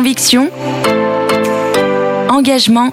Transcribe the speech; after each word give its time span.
Conviction, 0.00 0.48
engagement 2.30 2.90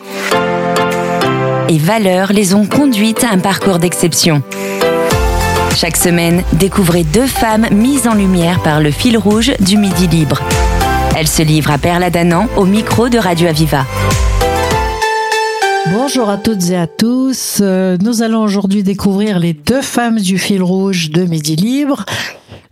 et 1.70 1.78
valeurs 1.78 2.34
les 2.34 2.54
ont 2.54 2.66
conduites 2.66 3.24
à 3.24 3.30
un 3.30 3.38
parcours 3.38 3.80
d'exception. 3.80 4.44
Chaque 5.78 5.96
semaine, 5.96 6.44
découvrez 6.52 7.06
deux 7.06 7.26
femmes 7.26 7.66
mises 7.72 8.10
en 8.10 8.14
lumière 8.14 8.62
par 8.62 8.82
le 8.82 8.92
fil 8.92 9.18
rouge 9.18 9.54
du 9.62 9.78
Midi 9.78 10.08
Libre. 10.08 10.42
Elles 11.16 11.30
se 11.30 11.42
livrent 11.42 11.72
à 11.72 11.78
Perla 11.78 12.10
Danan 12.10 12.48
au 12.58 12.66
micro 12.66 13.08
de 13.08 13.20
Radio 13.20 13.48
Aviva. 13.48 13.86
Bonjour 15.94 16.28
à 16.28 16.36
toutes 16.36 16.72
et 16.72 16.76
à 16.76 16.88
tous. 16.88 17.60
Euh, 17.62 17.96
Nous 18.02 18.22
allons 18.22 18.42
aujourd'hui 18.42 18.84
découvrir 18.84 19.40
les 19.40 19.54
deux 19.54 19.82
femmes 19.82 20.20
du 20.20 20.38
fil 20.38 20.62
rouge 20.62 21.10
de 21.10 21.24
Midi 21.24 21.56
Libre. 21.56 22.04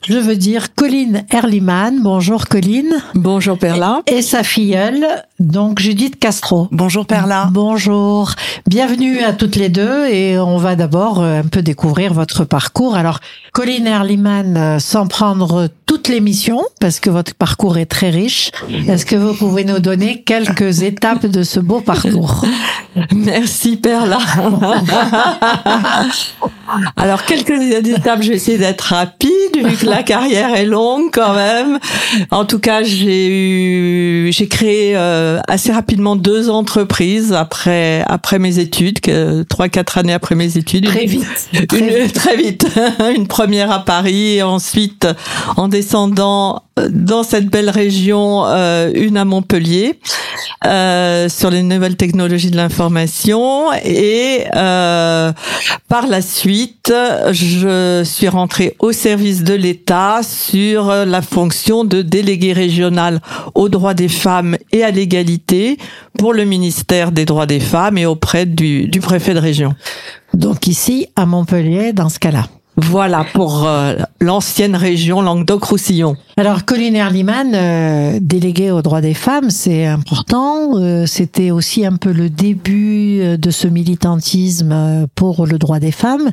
Je 0.08 0.20
veux 0.20 0.36
dire 0.36 0.76
Colline 0.76 1.26
Erliman. 1.32 2.00
Bonjour 2.00 2.46
Colline. 2.46 2.94
Bonjour 3.16 3.58
Perla. 3.58 4.04
Et 4.06 4.22
sa 4.22 4.44
filleule, 4.44 5.04
donc 5.40 5.80
Judith 5.80 6.20
Castro. 6.20 6.68
Bonjour 6.72 7.08
Perla. 7.08 7.50
Bonjour. 7.52 8.30
Bienvenue 8.68 9.24
à 9.24 9.34
toutes 9.34 9.56
les 9.56 9.70
deux 9.70 10.06
et 10.06 10.38
on 10.38 10.58
va 10.58 10.76
d'abord 10.76 11.22
euh, 11.22 11.40
un 11.40 11.48
peu 11.48 11.64
découvrir 11.64 12.14
votre 12.14 12.46
parcours. 12.46 12.96
Alors, 12.96 13.20
Colline 13.52 13.88
Erliman, 13.88 14.56
euh, 14.56 14.80
sans 14.80 15.08
prendre 15.08 15.70
toute 15.88 16.08
l'émission, 16.08 16.64
parce 16.80 17.00
que 17.00 17.10
votre 17.10 17.34
parcours 17.34 17.80
est 17.80 17.88
très 17.88 18.12
riche, 18.12 18.52
est-ce 18.88 19.08
que 19.08 19.16
vous 19.16 19.34
pouvez 19.34 19.64
nous 19.64 19.80
donner 19.80 20.22
quelques 20.22 20.62
étapes 20.84 21.26
de 21.26 21.42
ce 21.42 21.60
beau 21.60 21.82
parcours? 21.82 22.46
Merci 23.12 23.78
Perla. 23.78 24.20
Alors 26.96 27.26
quelques 27.26 27.50
étapes, 27.50 28.22
je 28.22 28.30
vais 28.30 28.36
essayer 28.36 28.60
d'être 28.60 28.82
rapide 28.82 29.32
vu 29.64 29.78
que 29.78 29.86
la 29.86 30.04
carrière 30.04 30.56
est 30.56 30.66
longue 30.66 31.10
quand 31.12 31.34
même. 31.34 31.80
En 32.32 32.46
tout 32.46 32.60
cas, 32.60 32.84
j'ai 32.84 33.28
eu, 33.28 34.32
j'ai 34.32 34.48
créé 34.48 34.96
euh, 34.96 35.40
assez 35.48 35.72
rapidement 35.72 36.16
deux 36.16 36.50
entreprises 36.50 37.34
après 37.34 38.04
après 38.08 38.40
mes 38.40 38.60
études, 38.60 39.00
que 39.00 39.44
trois 39.44 39.70
quatre 39.70 39.98
années 39.98 40.14
après 40.14 40.36
mes 40.36 40.58
études. 40.58 40.86
Très 40.86 41.06
vite. 41.06 41.50
Une, 41.54 41.68
Très 41.68 42.08
très 42.10 42.38
vite. 42.38 42.68
Une 43.16 43.28
première 43.28 43.72
à 43.72 43.84
Paris 43.84 44.38
et 44.38 44.44
ensuite 44.44 45.08
en 45.58 45.68
descendant 45.68 46.66
dans 46.90 47.24
cette 47.24 47.48
belle 47.48 47.70
région, 47.70 48.46
euh, 48.46 48.92
une 48.94 49.16
à 49.16 49.24
Montpellier 49.24 49.98
euh, 50.66 51.30
sur 51.30 51.50
les 51.50 51.64
nouvelles 51.64 51.96
technologies 51.96 52.52
de 52.52 52.58
l'information 52.58 53.72
et 53.74 54.44
euh, 54.56 55.32
par 55.88 56.08
la 56.08 56.22
suite, 56.22 56.92
je 57.32 58.04
suis 58.04 58.28
rentrée 58.28 58.76
au 58.80 58.92
service 58.92 59.44
de 59.46 59.54
l'État 59.54 60.22
sur 60.24 60.88
la 60.88 61.22
fonction 61.22 61.86
de 61.86 62.02
délégué 62.02 62.52
régional 62.52 63.22
aux 63.54 63.70
droits 63.70 63.94
des 63.94 64.10
femmes 64.10 64.58
et 64.72 64.84
à 64.84 64.92
l'égalité 64.92 65.78
pour 66.18 66.34
le 66.34 66.46
ministère 66.46 67.12
des 67.12 67.26
droits 67.26 67.46
des 67.46 67.60
femmes 67.60 67.98
et 67.98 68.06
auprès 68.06 68.46
du, 68.46 68.88
du 68.88 69.00
préfet 69.00 69.34
de 69.34 69.40
région. 69.40 69.76
Donc 70.34 70.68
ici, 70.68 71.08
à 71.16 71.26
Montpellier, 71.26 71.94
dans 71.94 72.10
ce 72.10 72.20
cas-là. 72.20 72.48
Voilà 72.78 73.26
pour 73.34 73.66
euh, 73.66 73.96
l'ancienne 74.20 74.76
région 74.76 75.22
Languedoc-Roussillon. 75.22 76.18
Alors, 76.36 76.66
Colline 76.66 76.96
Erliman, 76.96 77.54
euh, 77.54 78.20
déléguée 78.22 78.72
aux 78.72 78.82
droits 78.82 79.00
des 79.00 79.14
femmes, 79.14 79.50
c'est 79.50 79.86
important. 79.86 80.78
Euh, 80.78 81.06
C'était 81.06 81.52
aussi 81.52 81.86
un 81.86 81.96
peu 81.96 82.12
le 82.12 82.30
début 82.30 83.22
euh, 83.22 83.38
de 83.38 83.50
ce 83.50 83.68
militantisme 83.68 84.72
euh, 84.74 85.06
pour 85.16 85.46
le 85.46 85.58
droit 85.58 85.80
des 85.80 85.92
femmes. 85.92 86.32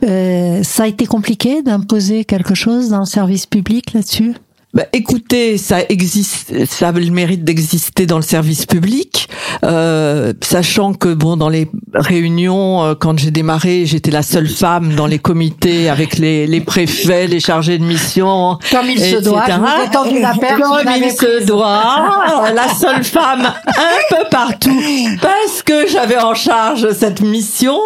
Ça 0.00 0.82
a 0.82 0.86
été 0.86 1.06
compliqué 1.06 1.62
d'imposer 1.62 2.24
quelque 2.24 2.54
chose 2.54 2.88
dans 2.88 3.00
le 3.00 3.04
service 3.04 3.46
public 3.46 3.92
là-dessus? 3.92 4.34
Bah, 4.74 4.84
écoutez, 4.92 5.56
ça 5.56 5.78
existe, 5.88 6.66
ça 6.66 6.88
a 6.88 6.92
le 6.92 7.10
mérite 7.10 7.42
d'exister 7.42 8.04
dans 8.04 8.16
le 8.16 8.22
service 8.22 8.66
public, 8.66 9.26
euh, 9.64 10.34
sachant 10.42 10.92
que 10.92 11.14
bon, 11.14 11.38
dans 11.38 11.48
les 11.48 11.70
réunions, 11.94 12.84
euh, 12.84 12.94
quand 12.94 13.18
j'ai 13.18 13.30
démarré, 13.30 13.86
j'étais 13.86 14.10
la 14.10 14.22
seule 14.22 14.46
femme 14.46 14.94
dans 14.94 15.06
les 15.06 15.18
comités 15.18 15.88
avec 15.88 16.18
les, 16.18 16.46
les 16.46 16.60
préfets, 16.60 17.26
les 17.28 17.40
chargés 17.40 17.78
de 17.78 17.84
mission, 17.84 18.58
Comme 18.70 18.90
il 18.90 19.00
se 19.00 19.16
doit. 19.16 19.46
Je 19.46 20.20
la 20.20 20.34
Comme 20.58 20.92
il 21.02 21.10
se 21.12 21.46
doit, 21.46 22.52
la 22.54 22.68
seule 22.68 23.04
femme 23.04 23.50
un 23.66 24.16
peu 24.16 24.28
partout, 24.30 24.82
parce 25.22 25.62
que 25.62 25.88
j'avais 25.88 26.18
en 26.18 26.34
charge 26.34 26.92
cette 26.92 27.22
mission 27.22 27.78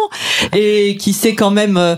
et 0.53 0.97
qui 0.99 1.13
s'est 1.13 1.33
quand 1.33 1.51
même 1.51 1.97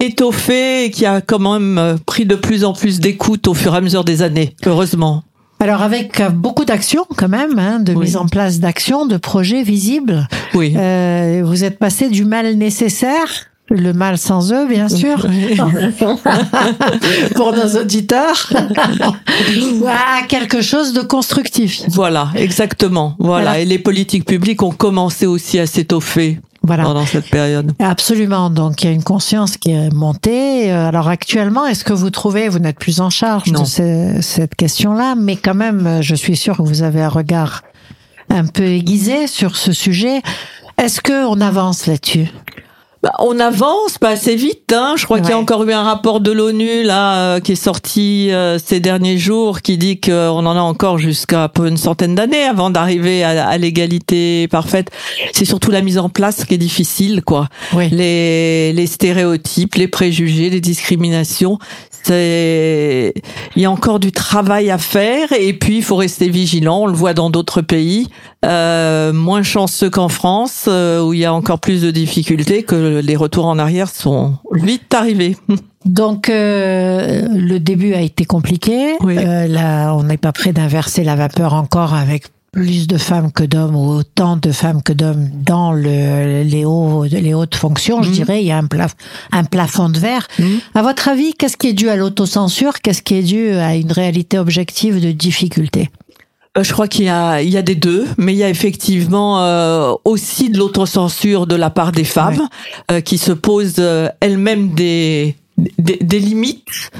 étoffée 0.00 0.84
et 0.86 0.90
qui 0.90 1.06
a 1.06 1.20
quand 1.20 1.38
même 1.38 1.78
euh, 1.78 1.96
pris 2.04 2.26
de 2.26 2.34
plus 2.34 2.64
en 2.64 2.72
plus 2.72 3.00
d'écoute 3.00 3.46
au 3.48 3.54
fur 3.54 3.74
et 3.74 3.78
à 3.78 3.80
mesure 3.80 4.04
des 4.04 4.22
années, 4.22 4.54
heureusement. 4.66 5.22
Alors, 5.60 5.82
avec 5.82 6.20
euh, 6.20 6.28
beaucoup 6.30 6.64
d'actions 6.64 7.06
quand 7.16 7.28
même, 7.28 7.58
hein, 7.58 7.78
de 7.80 7.92
Oui. 7.94 8.04
mise 8.06 8.16
en 8.16 8.26
place 8.26 8.60
d'actions, 8.60 9.06
de 9.06 9.16
projets 9.16 9.62
visibles, 9.62 10.28
Oui. 10.54 10.74
euh, 10.76 11.42
vous 11.44 11.64
êtes 11.64 11.78
passé 11.78 12.10
du 12.10 12.24
mal 12.24 12.54
nécessaire 12.56 13.50
le 13.70 13.94
mal 13.94 14.18
sans 14.18 14.52
eux, 14.52 14.66
bien 14.68 14.90
sûr, 14.90 15.26
pour 17.34 17.52
nos 17.52 17.80
auditeurs, 17.80 18.52
à 19.86 20.22
quelque 20.28 20.60
chose 20.60 20.92
de 20.92 21.00
constructif. 21.00 21.82
Voilà, 21.88 22.28
exactement. 22.34 23.16
Voilà. 23.18 23.44
Voilà. 23.44 23.60
Et 23.60 23.64
les 23.64 23.78
politiques 23.78 24.26
publiques 24.26 24.62
ont 24.62 24.70
commencé 24.70 25.24
aussi 25.26 25.58
à 25.58 25.66
s'étoffer 25.66 26.40
Voilà. 26.66 26.82
pendant 26.84 27.04
cette 27.06 27.28
période. 27.28 27.72
Absolument. 27.78 28.48
Donc, 28.50 28.82
il 28.82 28.86
y 28.86 28.88
a 28.90 28.92
une 28.92 29.02
conscience 29.04 29.56
qui 29.58 29.70
est 29.70 29.92
montée. 29.92 30.72
Euh, 30.72 30.88
Alors, 30.88 31.08
actuellement, 31.08 31.66
est-ce 31.66 31.84
que 31.84 31.92
vous 31.92 32.10
trouvez, 32.10 32.48
vous 32.48 32.58
n'êtes 32.58 32.78
plus 32.78 33.00
en 33.00 33.10
charge 33.10 33.50
Non. 33.52 33.60
de 33.62 33.66
ce- 33.66 34.18
cette 34.22 34.54
question-là, 34.54 35.14
mais 35.14 35.36
quand 35.36 35.54
même, 35.54 35.86
euh, 35.86 36.02
je 36.02 36.14
suis 36.14 36.36
sûre 36.36 36.56
que 36.56 36.62
vous 36.62 36.82
avez 36.82 37.02
un 37.02 37.08
regard 37.10 37.62
un 38.30 38.46
peu 38.46 38.64
aiguisé 38.64 39.26
sur 39.26 39.56
ce 39.56 39.72
sujet. 39.72 40.22
Est-ce 40.78 41.00
que 41.00 41.26
on 41.26 41.40
avance 41.40 41.86
là-dessus? 41.86 42.26
Bah, 43.04 43.12
on 43.18 43.38
avance 43.38 43.98
pas 43.98 44.08
assez 44.08 44.34
vite. 44.34 44.72
Hein. 44.72 44.94
Je 44.96 45.04
crois 45.04 45.20
qu'il 45.20 45.28
y 45.28 45.32
a 45.34 45.38
encore 45.38 45.62
eu 45.64 45.72
un 45.74 45.82
rapport 45.82 46.22
de 46.22 46.32
l'ONU 46.32 46.84
là 46.84 47.16
euh, 47.18 47.40
qui 47.40 47.52
est 47.52 47.54
sorti 47.54 48.32
euh, 48.32 48.58
ces 48.58 48.80
derniers 48.80 49.18
jours 49.18 49.60
qui 49.60 49.76
dit 49.76 50.00
qu'on 50.00 50.46
en 50.46 50.56
a 50.56 50.60
encore 50.60 50.96
jusqu'à 50.96 51.50
peu 51.50 51.68
une 51.68 51.76
centaine 51.76 52.14
d'années 52.14 52.44
avant 52.44 52.70
d'arriver 52.70 53.22
à, 53.22 53.46
à 53.46 53.58
l'égalité 53.58 54.48
parfaite. 54.48 54.90
C'est 55.34 55.44
surtout 55.44 55.70
la 55.70 55.82
mise 55.82 55.98
en 55.98 56.08
place 56.08 56.46
qui 56.46 56.54
est 56.54 56.58
difficile, 56.58 57.20
quoi. 57.22 57.48
Les, 57.90 58.72
les 58.72 58.86
stéréotypes, 58.86 59.74
les 59.74 59.88
préjugés, 59.88 60.48
les 60.48 60.62
discriminations. 60.62 61.58
C'est, 62.04 63.14
il 63.56 63.62
y 63.62 63.64
a 63.64 63.70
encore 63.70 63.98
du 63.98 64.12
travail 64.12 64.70
à 64.70 64.78
faire 64.78 65.32
et 65.32 65.54
puis 65.54 65.78
il 65.78 65.82
faut 65.82 65.96
rester 65.96 66.28
vigilant. 66.28 66.82
On 66.82 66.86
le 66.86 66.92
voit 66.92 67.14
dans 67.14 67.30
d'autres 67.30 67.62
pays, 67.62 68.08
euh, 68.44 69.12
moins 69.12 69.42
chanceux 69.42 69.88
qu'en 69.88 70.08
France, 70.08 70.66
euh, 70.68 71.02
où 71.02 71.14
il 71.14 71.20
y 71.20 71.24
a 71.24 71.32
encore 71.32 71.60
plus 71.60 71.80
de 71.82 71.90
difficultés, 71.90 72.62
que 72.62 73.00
les 73.02 73.16
retours 73.16 73.46
en 73.46 73.58
arrière 73.58 73.88
sont 73.88 74.34
vite 74.52 74.92
arrivés. 74.92 75.36
Donc, 75.84 76.28
euh, 76.28 77.26
le 77.30 77.58
début 77.58 77.92
a 77.92 78.00
été 78.00 78.24
compliqué. 78.24 78.94
Oui. 79.00 79.18
Euh, 79.18 79.46
là, 79.46 79.94
on 79.94 80.02
n'est 80.02 80.16
pas 80.16 80.32
prêt 80.32 80.52
d'inverser 80.52 81.04
la 81.04 81.14
vapeur 81.14 81.52
encore 81.52 81.94
avec 81.94 82.24
plus 82.54 82.86
de 82.86 82.98
femmes 82.98 83.32
que 83.32 83.42
d'hommes 83.42 83.74
ou 83.74 83.88
autant 83.90 84.36
de 84.36 84.52
femmes 84.52 84.80
que 84.82 84.92
d'hommes 84.92 85.28
dans 85.44 85.72
le, 85.72 86.44
les, 86.44 86.64
hauts, 86.64 87.02
les 87.04 87.34
hautes 87.34 87.56
fonctions. 87.56 88.00
Je 88.02 88.08
Mhm. 88.10 88.14
dirais, 88.14 88.42
il 88.42 88.46
y 88.46 88.52
a 88.52 88.58
un, 88.58 88.66
plaf- 88.66 88.94
un 89.32 89.42
plafond 89.42 89.88
de 89.88 89.98
verre. 89.98 90.28
Mhm. 90.38 90.60
À 90.76 90.82
votre 90.82 91.08
avis, 91.08 91.32
qu'est-ce 91.34 91.56
qui 91.56 91.68
est 91.68 91.72
dû 91.72 91.88
à 91.88 91.96
l'autocensure? 91.96 92.74
Qu'est-ce 92.80 93.02
qui 93.02 93.14
est 93.16 93.22
dû 93.24 93.48
à 93.56 93.74
une 93.74 93.90
réalité 93.90 94.38
objective 94.38 95.00
de 95.00 95.10
difficulté? 95.10 95.90
Euh, 96.56 96.62
Je 96.62 96.72
crois 96.72 96.86
qu'il 96.86 97.06
y 97.06 97.08
a, 97.08 97.42
il 97.42 97.50
y 97.50 97.56
a 97.56 97.62
des 97.62 97.74
deux, 97.74 98.06
mais 98.18 98.32
il 98.32 98.38
y 98.38 98.44
a 98.44 98.48
effectivement 98.50 99.40
euh, 99.42 99.92
aussi 100.04 100.48
de 100.48 100.56
l'autocensure 100.58 101.48
de 101.48 101.56
la 101.56 101.70
part 101.70 101.90
des 101.90 102.04
femmes 102.04 102.46
euh, 102.92 103.00
qui 103.00 103.18
se 103.18 103.32
posent 103.32 103.74
euh, 103.80 104.08
elles-mêmes 104.20 104.74
des, 104.74 105.34
des, 105.58 105.98
des 106.00 106.18
limites, 106.18 106.90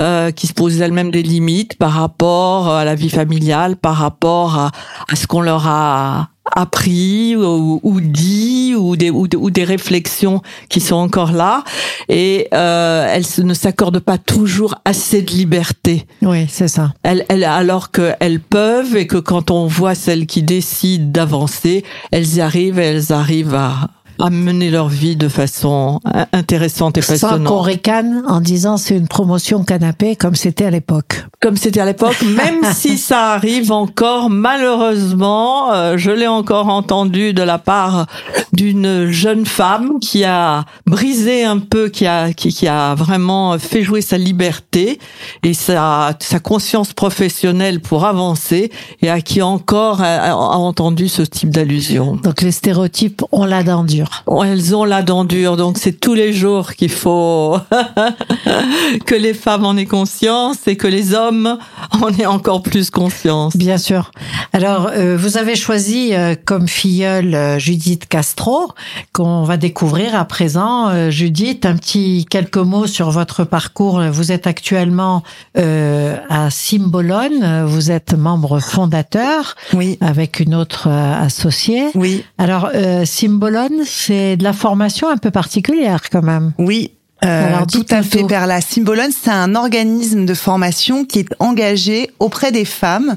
euh, 0.00 0.30
qui 0.32 0.46
se 0.46 0.52
posent 0.52 0.80
elles-mêmes 0.80 1.10
des 1.10 1.22
limites 1.22 1.76
par 1.76 1.92
rapport 1.92 2.68
à 2.68 2.84
la 2.84 2.94
vie 2.94 3.10
familiale, 3.10 3.76
par 3.76 3.96
rapport 3.96 4.56
à, 4.58 4.70
à 5.10 5.16
ce 5.16 5.26
qu'on 5.26 5.40
leur 5.42 5.66
a 5.66 6.28
appris 6.56 7.36
ou, 7.36 7.78
ou 7.84 8.00
dit 8.00 8.74
ou 8.76 8.96
des, 8.96 9.10
ou, 9.10 9.28
des- 9.28 9.36
ou 9.36 9.50
des 9.50 9.62
réflexions 9.62 10.42
qui 10.68 10.80
sont 10.80 10.96
encore 10.96 11.30
là 11.30 11.62
et 12.08 12.48
euh, 12.52 13.06
elles 13.08 13.44
ne 13.46 13.54
s'accordent 13.54 14.00
pas 14.00 14.18
toujours 14.18 14.74
assez 14.84 15.22
de 15.22 15.30
liberté 15.30 16.06
Oui, 16.22 16.46
c'est 16.48 16.66
ça. 16.66 16.92
elles, 17.04 17.24
elles, 17.28 17.44
alors 17.44 17.92
qu'elles 17.92 18.40
peuvent 18.40 18.96
et 18.96 19.06
que 19.06 19.18
quand 19.18 19.52
on 19.52 19.66
voit 19.68 19.94
celles 19.94 20.26
qui 20.26 20.42
décident 20.42 21.06
d'avancer, 21.08 21.84
elles 22.10 22.34
y 22.36 22.40
arrivent 22.40 22.80
et 22.80 22.84
elles 22.86 23.12
arrivent 23.12 23.54
à, 23.54 23.88
à 24.22 24.30
mener 24.30 24.70
leur 24.70 24.88
vie 24.88 25.16
de 25.16 25.28
façon 25.28 26.00
intéressante 26.32 26.98
et 26.98 27.02
Sans 27.02 27.14
qu'on 27.14 27.20
passionnante. 27.20 27.64
ricane 27.66 28.22
en 28.26 28.40
disant 28.40 28.76
c'est 28.76 28.96
une 28.96 29.08
promotion 29.08 29.64
canapé 29.64 30.16
comme 30.16 30.34
c'était 30.34 30.64
à 30.66 30.70
l'époque. 30.70 31.24
Comme 31.40 31.56
c'était 31.56 31.80
à 31.80 31.86
l'époque, 31.86 32.20
même 32.36 32.62
si 32.74 32.98
ça 32.98 33.32
arrive 33.32 33.72
encore, 33.72 34.28
malheureusement, 34.28 35.72
euh, 35.72 35.96
je 35.96 36.10
l'ai 36.10 36.26
encore 36.26 36.68
entendu 36.68 37.32
de 37.32 37.42
la 37.42 37.56
part 37.56 38.06
d'une 38.52 39.10
jeune 39.10 39.46
femme 39.46 39.98
qui 40.00 40.24
a 40.24 40.66
brisé 40.86 41.44
un 41.44 41.58
peu, 41.58 41.88
qui 41.88 42.06
a, 42.06 42.34
qui, 42.34 42.52
qui 42.52 42.68
a 42.68 42.94
vraiment 42.94 43.58
fait 43.58 43.82
jouer 43.82 44.02
sa 44.02 44.18
liberté 44.18 44.98
et 45.42 45.54
sa, 45.54 46.14
sa 46.20 46.40
conscience 46.40 46.92
professionnelle 46.92 47.80
pour 47.80 48.04
avancer 48.04 48.70
et 49.00 49.08
à 49.08 49.22
qui 49.22 49.40
encore 49.40 50.02
a, 50.02 50.32
a 50.32 50.34
entendu 50.34 51.08
ce 51.08 51.22
type 51.22 51.50
d'allusion. 51.50 52.16
Donc 52.16 52.42
les 52.42 52.52
stéréotypes 52.52 53.22
ont 53.32 53.46
la 53.46 53.62
dent 53.62 53.84
dure. 53.84 54.24
Elles 54.44 54.76
ont 54.76 54.84
la 54.84 55.02
dent 55.02 55.24
dure, 55.24 55.56
donc 55.56 55.78
c'est 55.78 55.98
tous 55.98 56.14
les 56.14 56.34
jours 56.34 56.74
qu'il 56.74 56.90
faut 56.90 57.56
que 59.06 59.14
les 59.14 59.32
femmes 59.32 59.64
en 59.64 59.76
aient 59.78 59.86
conscience 59.86 60.58
et 60.66 60.76
que 60.76 60.86
les 60.86 61.14
hommes 61.14 61.29
on 62.02 62.08
est 62.10 62.26
encore 62.26 62.62
plus 62.62 62.90
conscience. 62.90 63.56
Bien 63.56 63.78
sûr. 63.78 64.10
Alors, 64.52 64.90
euh, 64.92 65.16
vous 65.16 65.36
avez 65.36 65.56
choisi 65.56 66.14
euh, 66.14 66.34
comme 66.44 66.68
filleule 66.68 67.34
euh, 67.34 67.58
Judith 67.58 68.06
Castro, 68.08 68.72
qu'on 69.12 69.44
va 69.44 69.56
découvrir 69.56 70.14
à 70.14 70.24
présent. 70.24 71.10
Judith, 71.10 71.66
un 71.66 71.76
petit 71.76 72.26
quelques 72.28 72.56
mots 72.56 72.86
sur 72.86 73.10
votre 73.10 73.44
parcours. 73.44 74.02
Vous 74.10 74.32
êtes 74.32 74.46
actuellement 74.46 75.22
à 75.56 76.50
Simbolone. 76.50 77.64
Vous 77.66 77.90
êtes 77.90 78.14
membre 78.14 78.60
fondateur. 78.60 79.56
Oui. 79.74 79.98
Avec 80.00 80.40
une 80.40 80.54
autre 80.54 80.88
associée. 80.88 81.88
Oui. 81.94 82.24
Alors, 82.38 82.70
Simbolone, 83.04 83.82
c'est 83.84 84.36
de 84.36 84.44
la 84.44 84.52
formation 84.52 85.08
un 85.08 85.16
peu 85.16 85.30
particulière 85.30 86.02
quand 86.10 86.22
même. 86.22 86.52
Oui, 86.58 86.92
euh, 87.24 87.64
tout 87.70 87.86
à 87.90 88.02
fait, 88.02 88.24
Perla. 88.24 88.60
Symbolone, 88.60 89.10
c'est 89.12 89.30
un 89.30 89.54
organisme 89.54 90.24
de 90.24 90.34
formation 90.34 91.04
qui 91.04 91.20
est 91.20 91.34
engagé 91.38 92.10
auprès 92.18 92.52
des 92.52 92.64
femmes. 92.64 93.16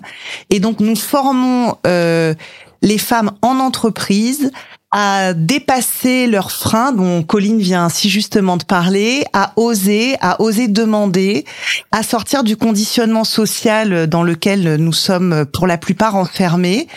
Et 0.49 0.59
donc, 0.59 0.79
nous 0.79 0.95
formons 0.95 1.77
euh, 1.87 2.33
les 2.81 2.97
femmes 2.97 3.31
en 3.41 3.59
entreprise 3.59 4.51
à 4.95 5.33
dépasser 5.33 6.27
leurs 6.27 6.51
freins 6.51 6.91
dont 6.91 7.23
Colline 7.23 7.57
vient 7.57 7.89
si 7.89 8.09
justement 8.09 8.57
de 8.57 8.63
parler, 8.63 9.25
à 9.33 9.53
oser, 9.55 10.15
à 10.21 10.39
oser 10.39 10.67
demander, 10.67 11.45
à 11.91 12.03
sortir 12.03 12.43
du 12.43 12.57
conditionnement 12.57 13.23
social 13.23 14.05
dans 14.05 14.21
lequel 14.21 14.75
nous 14.75 14.93
sommes 14.93 15.47
pour 15.51 15.65
la 15.65 15.79
plupart 15.79 16.15
enfermés. 16.15 16.87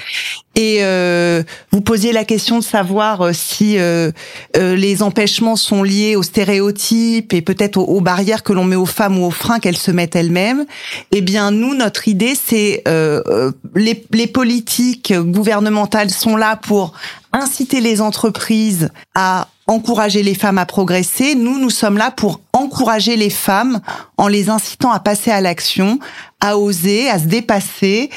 Et 0.57 0.79
euh, 0.81 1.43
vous 1.71 1.83
posiez 1.83 2.13
la 2.13 2.25
question 2.25 2.59
de 2.59 2.65
savoir 2.65 3.21
euh, 3.21 3.33
si 3.35 3.79
euh, 3.79 4.11
euh, 4.57 4.75
les 4.75 5.03
empêchements 5.03 5.55
sont 5.55 5.83
liés 5.83 6.17
aux 6.17 6.23
stéréotypes 6.23 7.35
et 7.35 7.43
peut-être 7.43 7.77
aux, 7.77 7.85
aux, 7.85 8.01
barrières 8.01 8.43
que 8.43 8.55
l'on 8.55 8.65
met 8.65 8.75
aux 8.75 8.87
femmes 8.87 9.19
ou 9.19 9.27
aux 9.27 9.31
freins 9.31 9.59
qu'elles 9.59 9.77
se 9.77 9.91
mettent 9.91 10.17
elles-mêmes. 10.17 10.65
Eh 11.13 11.21
bien, 11.21 11.51
nous, 11.51 11.75
notre 11.75 12.09
idée, 12.09 12.35
c'est 12.35 12.83
euh, 12.89 13.53
les, 13.75 14.03
les 14.13 14.27
politiques 14.27 15.13
gouvernementales 15.13 16.09
sont 16.09 16.37
là 16.37 16.57
pour 16.57 16.95
inciter 17.35 17.83
les 17.83 18.01
entreprises 18.01 18.89
à 19.15 19.49
encourager 19.67 20.23
les 20.23 20.35
femmes 20.35 20.59
à 20.59 20.65
progresser. 20.65 21.35
Nous, 21.35 21.59
nous 21.59 21.71
sommes 21.71 21.99
là 21.99 22.11
pour 22.11 22.41
encourager 22.67 23.17
les 23.17 23.31
femmes 23.31 23.81
en 24.17 24.29
les 24.29 24.51
incitant 24.51 24.91
à 24.91 25.01
passer 25.01 25.31
à 25.31 25.41
l'action, 25.41 25.99
à 26.41 26.59
oser, 26.59 27.09
à 27.09 27.19
se 27.19 27.27
dépasser 27.27 28.11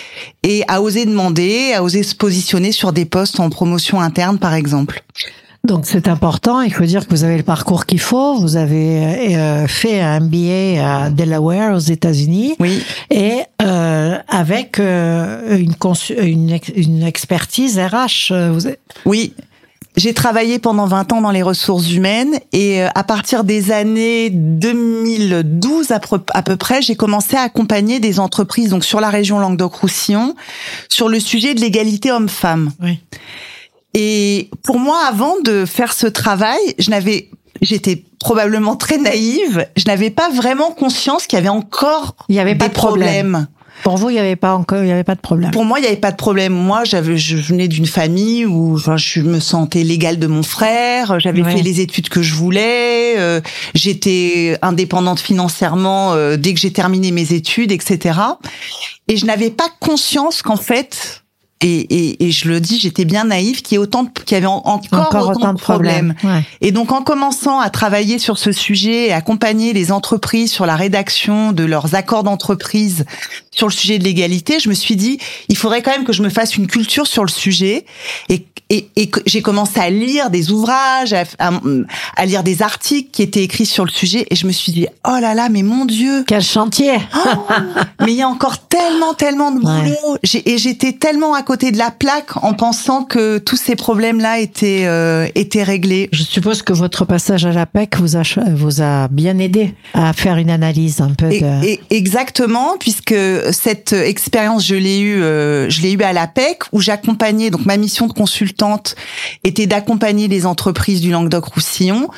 et 0.43 0.63
à 0.67 0.81
oser 0.81 1.05
demander, 1.05 1.73
à 1.73 1.83
oser 1.83 2.03
se 2.03 2.15
positionner 2.15 2.71
sur 2.71 2.91
des 2.91 3.05
postes 3.05 3.39
en 3.39 3.49
promotion 3.49 4.01
interne, 4.01 4.39
par 4.39 4.53
exemple. 4.53 5.03
Donc 5.65 5.85
c'est 5.85 6.07
important, 6.07 6.61
il 6.61 6.73
faut 6.73 6.85
dire 6.85 7.05
que 7.05 7.09
vous 7.09 7.25
avez 7.25 7.35
le 7.35 7.43
parcours 7.43 7.85
qu'il 7.85 7.99
faut, 7.99 8.39
vous 8.39 8.55
avez 8.55 9.35
euh, 9.35 9.67
fait 9.67 9.99
un 9.99 10.21
MBA 10.21 10.79
à 10.81 11.09
Delaware 11.09 11.75
aux 11.75 11.79
États-Unis 11.79 12.55
oui. 12.61 12.81
et 13.11 13.41
euh, 13.61 14.17
avec 14.29 14.79
euh, 14.79 15.57
une, 15.57 15.75
une, 16.17 16.59
une, 16.75 17.03
expertise 17.03 17.77
RH. 17.77 18.31
Euh, 18.31 18.51
vous. 18.53 18.69
Oui, 19.05 19.33
j'ai 19.99 20.13
travaillé 20.13 20.59
pendant 20.59 20.85
20 20.85 21.11
ans 21.11 21.21
dans 21.21 21.31
les 21.31 21.43
ressources 21.43 21.91
humaines 21.91 22.39
et 22.53 22.81
euh, 22.81 22.87
à 22.95 23.03
partir 23.03 23.43
des 23.43 23.71
années 23.71 24.29
2012 24.29 25.91
à 25.91 25.99
peu, 25.99 26.55
près, 26.55 26.81
j'ai 26.81 26.95
commencé 26.95 27.35
à 27.35 27.41
accompagner 27.41 27.99
des 27.99 28.19
entreprises 28.19 28.69
donc 28.69 28.85
sur 28.85 29.01
la 29.01 29.09
région 29.09 29.39
Languedoc-Roussillon 29.39 30.35
sur 30.87 31.09
le 31.09 31.19
sujet 31.19 31.53
de 31.53 31.59
l'égalité 31.59 32.11
homme-femme. 32.11 32.71
Oui. 32.81 32.99
Et 33.93 34.49
pour 34.63 34.79
moi, 34.79 35.01
avant 35.05 35.35
de 35.43 35.65
faire 35.65 35.91
ce 35.91 36.07
travail, 36.07 36.59
je 36.77 36.89
n'avais 36.91 37.29
j'étais 37.61 38.05
probablement 38.21 38.77
très 38.77 38.97
naïve. 38.97 39.67
Je 39.75 39.83
n'avais 39.87 40.11
pas 40.11 40.29
vraiment 40.29 40.71
conscience 40.71 41.27
qu'il 41.27 41.35
y 41.35 41.39
avait 41.41 41.49
encore 41.49 42.15
il 42.29 42.35
y 42.35 42.39
avait 42.39 42.55
pas 42.55 42.69
de 42.69 42.73
problème. 42.73 43.47
Pour 43.83 43.97
vous, 43.97 44.09
il 44.09 44.13
n'y 44.13 44.19
avait 44.19 44.35
pas 44.35 44.55
encore, 44.55 44.83
il 44.83 44.87
y 44.87 44.91
avait 44.91 45.03
pas 45.03 45.15
de 45.15 45.21
problème. 45.21 45.51
Pour 45.51 45.65
moi, 45.65 45.79
il 45.79 45.83
n'y 45.83 45.87
avait 45.87 45.97
pas 45.97 46.11
de 46.11 46.17
problème. 46.17 46.53
Moi, 46.53 46.83
j'avais, 46.83 47.17
je 47.17 47.37
venais 47.37 47.67
d'une 47.67 47.85
famille 47.85 48.45
où, 48.45 48.75
enfin, 48.75 48.97
je 48.97 49.21
me 49.21 49.39
sentais 49.39 49.83
légale 49.83 50.19
de 50.19 50.27
mon 50.27 50.43
frère. 50.43 51.19
J'avais 51.19 51.41
ouais. 51.41 51.51
fait 51.51 51.61
les 51.61 51.81
études 51.81 52.09
que 52.09 52.21
je 52.21 52.33
voulais. 52.33 53.15
Euh, 53.17 53.41
j'étais 53.73 54.57
indépendante 54.61 55.19
financièrement 55.19 56.13
euh, 56.13 56.37
dès 56.37 56.53
que 56.53 56.59
j'ai 56.59 56.71
terminé 56.71 57.11
mes 57.11 57.33
études, 57.33 57.71
etc. 57.71 58.19
Et 59.07 59.17
je 59.17 59.25
n'avais 59.25 59.49
pas 59.49 59.67
conscience 59.79 60.41
qu'en 60.41 60.57
fait, 60.57 61.23
et, 61.61 61.67
et, 61.67 62.25
et, 62.25 62.31
je 62.31 62.47
le 62.47 62.61
dis, 62.61 62.79
j'étais 62.79 63.03
bien 63.03 63.25
naïve, 63.25 63.61
qu'il 63.61 63.73
y, 63.73 63.75
ait 63.75 63.79
autant 63.79 64.03
de, 64.03 64.09
qu'il 64.09 64.35
y 64.35 64.37
avait 64.37 64.45
encore, 64.45 64.79
encore 64.93 65.29
autant, 65.29 65.31
autant, 65.31 65.53
de 65.53 65.59
problèmes. 65.59 66.13
problèmes. 66.13 66.37
Ouais. 66.37 66.45
Et 66.61 66.71
donc, 66.71 66.93
en 66.93 67.03
commençant 67.03 67.59
à 67.59 67.69
travailler 67.69 68.17
sur 68.17 68.37
ce 68.37 68.53
sujet 68.53 69.07
et 69.07 69.11
accompagner 69.11 69.73
les 69.73 69.91
entreprises 69.91 70.53
sur 70.53 70.65
la 70.65 70.77
rédaction 70.77 71.51
de 71.51 71.65
leurs 71.65 71.95
accords 71.95 72.23
d'entreprise 72.23 73.03
sur 73.59 73.67
le 73.67 73.73
sujet 73.73 73.99
de 73.99 74.05
l'égalité, 74.05 74.57
je 74.61 74.69
me 74.69 74.73
suis 74.73 74.95
dit, 74.95 75.19
il 75.49 75.57
faudrait 75.57 75.81
quand 75.81 75.91
même 75.91 76.05
que 76.05 76.13
je 76.13 76.23
me 76.23 76.29
fasse 76.29 76.55
une 76.55 76.67
culture 76.67 77.07
sur 77.07 77.25
le 77.25 77.29
sujet. 77.29 77.85
Et, 78.29 78.45
et, 78.69 78.87
et 78.95 79.11
j'ai 79.25 79.41
commencé 79.41 79.79
à 79.81 79.89
lire 79.89 80.29
des 80.29 80.51
ouvrages, 80.51 81.11
à, 81.11 81.23
à, 81.39 81.51
à, 82.15 82.25
lire 82.25 82.43
des 82.43 82.61
articles 82.61 83.09
qui 83.11 83.21
étaient 83.21 83.43
écrits 83.43 83.65
sur 83.65 83.83
le 83.83 83.89
sujet. 83.89 84.27
Et 84.29 84.35
je 84.35 84.47
me 84.47 84.53
suis 84.53 84.71
dit, 84.71 84.87
oh 85.05 85.17
là 85.19 85.33
là, 85.33 85.49
mais 85.49 85.63
mon 85.63 85.83
Dieu 85.83 86.23
Quel 86.25 86.41
chantier 86.41 86.93
oh, 87.15 87.47
Mais 88.05 88.13
il 88.13 88.17
y 88.17 88.21
a 88.21 88.29
encore 88.29 88.59
tellement, 88.59 89.13
tellement 89.13 89.51
de 89.51 89.59
boulot. 89.59 90.17
Ouais. 90.23 90.43
Et 90.45 90.57
j'étais 90.57 90.93
tellement 90.93 91.33
à 91.33 91.41
côté 91.41 91.71
de 91.71 91.77
la 91.77 91.91
plaque 91.91 92.37
en 92.41 92.53
pensant 92.53 93.03
que 93.03 93.39
tous 93.39 93.57
ces 93.57 93.75
problèmes-là 93.75 94.39
étaient 94.39 94.85
euh, 94.85 95.27
étaient 95.35 95.63
réglés. 95.63 96.07
Je 96.13 96.23
suppose 96.23 96.61
que 96.61 96.71
votre 96.71 97.03
passage 97.03 97.45
à 97.45 97.51
la 97.51 97.65
PEC 97.65 97.97
vous 97.97 98.15
a 98.15 98.21
vous 98.53 98.81
a 98.81 99.07
bien 99.09 99.37
aidé 99.39 99.73
à 99.93 100.13
faire 100.13 100.37
une 100.37 100.51
analyse 100.51 101.01
un 101.01 101.13
peu. 101.13 101.27
De... 101.27 101.65
Et, 101.65 101.81
et 101.89 101.97
exactement, 101.97 102.77
puisque 102.79 103.15
cette 103.51 103.93
expérience 103.93 104.65
je 104.65 104.75
l'ai 104.75 104.99
eu 104.99 105.21
euh, 105.21 105.69
je 105.69 105.81
l'ai 105.81 105.91
eu 105.93 106.01
à 106.01 106.13
la 106.13 106.27
PEC 106.27 106.63
où 106.71 106.79
j'accompagnais 106.79 107.49
donc 107.49 107.65
ma 107.65 107.77
mission 107.77 108.07
de 108.07 108.13
consultante 108.13 108.95
était 109.43 109.67
d'accompagner 109.67 110.27
les 110.27 110.45
entreprises 110.45 111.01
du 111.01 111.11
Languedoc-Roussillon 111.11 112.09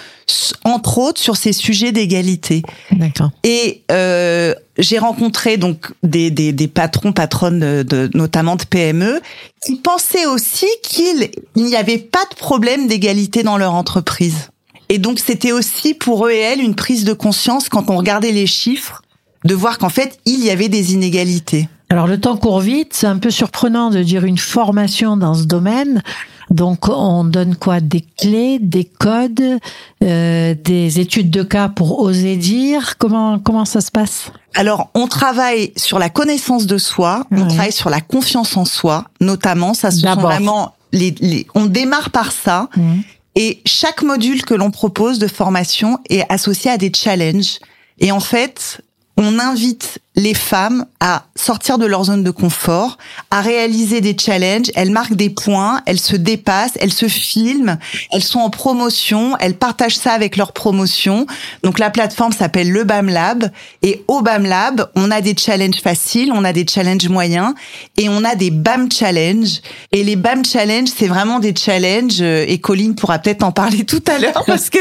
entre 0.64 0.98
autres 0.98 1.20
sur 1.20 1.36
ces 1.36 1.54
sujets 1.54 1.92
d'égalité. 1.92 2.62
D'accord. 2.92 3.32
Et 3.44 3.82
euh, 3.92 4.54
j'ai 4.78 4.98
rencontré 4.98 5.58
donc 5.58 5.92
des, 6.04 6.32
des, 6.32 6.52
des, 6.54 6.68
patrons, 6.68 7.12
patronnes, 7.12 7.60
de, 7.60 7.84
de, 7.84 8.10
notamment 8.14 8.56
de 8.56 8.64
PME, 8.64 9.22
qui 9.64 9.76
pensaient 9.76 10.26
aussi 10.26 10.68
qu'il 10.84 11.30
n'y 11.56 11.76
avait 11.76 11.98
pas 11.98 12.24
de 12.32 12.36
problème 12.36 12.88
d'égalité 12.88 13.44
dans 13.44 13.58
leur 13.58 13.74
entreprise. 13.74 14.50
Et 14.90 14.98
donc 14.98 15.20
c'était 15.20 15.52
aussi 15.52 15.94
pour 15.94 16.28
eux 16.28 16.32
et 16.32 16.40
elles 16.40 16.62
une 16.62 16.76
prise 16.76 17.06
de 17.06 17.14
conscience 17.14 17.70
quand 17.70 17.90
on 17.90 17.98
regardait 17.98 18.34
les 18.34 18.48
chiffres, 18.48 19.02
de 19.44 19.56
voir 19.56 19.78
qu'en 19.78 19.90
fait 19.90 20.20
il 20.26 20.44
y 20.44 20.50
avait 20.50 20.70
des 20.70 20.94
inégalités. 20.94 21.68
Alors 21.90 22.08
le 22.08 22.20
temps 22.20 22.38
court 22.38 22.62
vite, 22.62 22.94
c'est 22.94 23.08
un 23.08 23.18
peu 23.18 23.30
surprenant 23.30 23.90
de 23.90 24.02
dire 24.02 24.24
une 24.24 24.38
formation 24.38 25.18
dans 25.18 25.34
ce 25.34 25.44
domaine. 25.44 26.02
Donc 26.50 26.90
on 26.90 27.24
donne 27.24 27.56
quoi? 27.56 27.80
Des 27.80 28.02
clés, 28.02 28.60
des 28.60 28.84
codes, 28.86 29.60
euh, 30.04 30.56
des 30.64 31.00
études 31.00 31.30
de 31.30 31.44
cas 31.44 31.70
pour 31.70 32.00
oser 32.00 32.36
dire. 32.36 32.98
Comment 32.98 33.40
comment 33.40 33.66
ça 33.66 33.82
se 33.82 33.92
passe? 33.92 34.32
Alors, 34.54 34.90
on 34.94 35.08
travaille 35.08 35.72
sur 35.78 35.98
la 35.98 36.10
connaissance 36.10 36.68
de 36.68 36.78
soi, 36.78 37.26
on 37.32 37.48
travaille 37.48 37.72
sur 37.72 37.90
la 37.90 38.02
confiance 38.02 38.58
en 38.58 38.66
soi, 38.66 39.06
notamment. 39.22 39.74
Ça, 39.74 39.92
ce 39.92 40.02
sont 40.02 40.16
vraiment 40.16 40.76
les, 40.92 41.16
les, 41.22 41.48
On 41.56 41.66
démarre 41.66 42.10
par 42.10 42.34
ça. 42.34 42.70
Mmh. 42.76 43.00
Et 43.36 43.62
chaque 43.66 44.04
module 44.04 44.44
que 44.44 44.54
l'on 44.54 44.72
propose 44.72 45.20
de 45.20 45.28
formation 45.28 46.00
est 46.10 46.26
associé 46.30 46.70
à 46.70 46.78
des 46.78 46.92
challenges. 46.94 47.60
Et 48.00 48.12
en 48.12 48.20
fait, 48.20 48.82
on 49.18 49.40
invite 49.40 50.00
les 50.16 50.34
femmes 50.34 50.86
à 51.00 51.24
sortir 51.36 51.78
de 51.78 51.86
leur 51.86 52.06
zone 52.06 52.24
de 52.24 52.32
confort, 52.32 52.98
à 53.32 53.42
réaliser 53.42 54.02
des 54.02 54.16
challenges, 54.20 54.70
elles 54.76 54.92
marquent 54.92 55.16
des 55.16 55.30
points, 55.30 55.82
elles 55.86 56.00
se 56.00 56.18
dépassent, 56.18 56.74
elles 56.80 56.92
se 56.92 57.08
filment, 57.08 57.78
elles 58.12 58.24
sont 58.24 58.40
en 58.40 58.50
promotion, 58.50 59.38
elles 59.40 59.56
partagent 59.56 59.96
ça 59.96 60.12
avec 60.12 60.36
leur 60.36 60.52
promotion. 60.52 61.26
Donc 61.64 61.80
la 61.80 61.90
plateforme 61.90 62.34
s'appelle 62.34 62.72
le 62.72 62.84
BAM 62.84 63.08
Lab 63.08 63.52
et 63.82 64.04
au 64.10 64.22
BAM 64.22 64.44
Lab, 64.44 64.92
on 64.96 65.12
a 65.12 65.22
des 65.22 65.36
challenges 65.38 65.80
faciles, 65.82 66.32
on 66.34 66.44
a 66.44 66.52
des 66.52 66.66
challenges 66.68 67.08
moyens 67.08 67.54
et 67.98 68.10
on 68.10 68.24
a 68.26 68.36
des 68.36 68.52
BAM 68.52 68.92
Challenges. 68.92 69.62
Et 69.94 70.04
les 70.04 70.18
BAM 70.18 70.44
Challenges, 70.44 70.90
c'est 70.96 71.08
vraiment 71.08 71.40
des 71.40 71.56
challenges 71.56 72.22
et 72.22 72.60
Colline 72.60 72.96
pourra 72.96 73.20
peut-être 73.20 73.44
en 73.44 73.54
parler 73.54 73.86
tout 73.86 74.04
à 74.08 74.20
l'heure 74.20 74.44
parce 74.46 74.70
que 74.70 74.80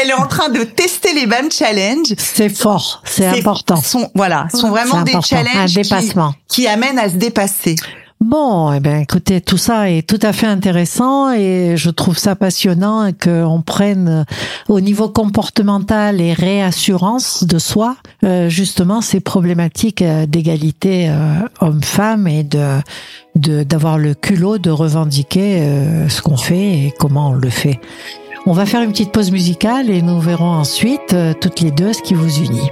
elle 0.00 0.10
est 0.10 0.14
en 0.14 0.28
train 0.28 0.50
de 0.50 0.62
tester 0.62 1.12
les 1.14 1.26
BAM 1.26 1.50
Challenges. 1.50 2.14
C'est 2.16 2.48
fort, 2.48 3.02
c'est 3.04 3.26
important. 3.26 3.82
Son, 3.82 4.10
voilà, 4.14 4.46
sont 4.68 4.84
vraiment 4.84 5.02
des 5.02 5.20
challenges 5.22 5.78
qui, 6.48 6.66
amènent 6.66 6.98
à 6.98 7.08
se 7.08 7.16
dépasser. 7.16 7.76
Bon, 8.20 8.72
eh 8.72 8.80
ben, 8.80 9.00
écoutez, 9.00 9.40
tout 9.40 9.58
ça 9.58 9.90
est 9.90 10.06
tout 10.06 10.18
à 10.22 10.32
fait 10.32 10.46
intéressant 10.46 11.32
et 11.32 11.76
je 11.76 11.88
trouve 11.88 12.18
ça 12.18 12.34
passionnant 12.34 13.12
qu'on 13.12 13.62
prenne 13.62 14.08
euh, 14.08 14.24
au 14.68 14.80
niveau 14.80 15.08
comportemental 15.08 16.20
et 16.20 16.32
réassurance 16.32 17.44
de 17.44 17.60
soi, 17.60 17.96
euh, 18.24 18.48
justement, 18.48 19.02
ces 19.02 19.20
problématiques 19.20 20.02
euh, 20.02 20.26
d'égalité 20.26 21.12
homme-femme 21.60 22.26
et 22.26 22.42
de 22.42 22.80
d'avoir 23.36 23.98
le 23.98 24.14
culot 24.14 24.58
de 24.58 24.70
revendiquer 24.70 25.62
ce 26.08 26.22
qu'on 26.22 26.36
fait 26.36 26.70
et 26.70 26.94
comment 26.98 27.28
on 27.28 27.34
le 27.34 27.50
fait. 27.50 27.78
On 28.46 28.52
va 28.52 28.66
faire 28.66 28.82
une 28.82 28.90
petite 28.90 29.12
pause 29.12 29.30
musicale 29.30 29.90
et 29.90 30.02
nous 30.02 30.18
verrons 30.18 30.50
ensuite 30.50 31.14
toutes 31.40 31.60
les 31.60 31.70
deux 31.70 31.92
ce 31.92 32.02
qui 32.02 32.14
vous 32.14 32.38
unit. 32.38 32.68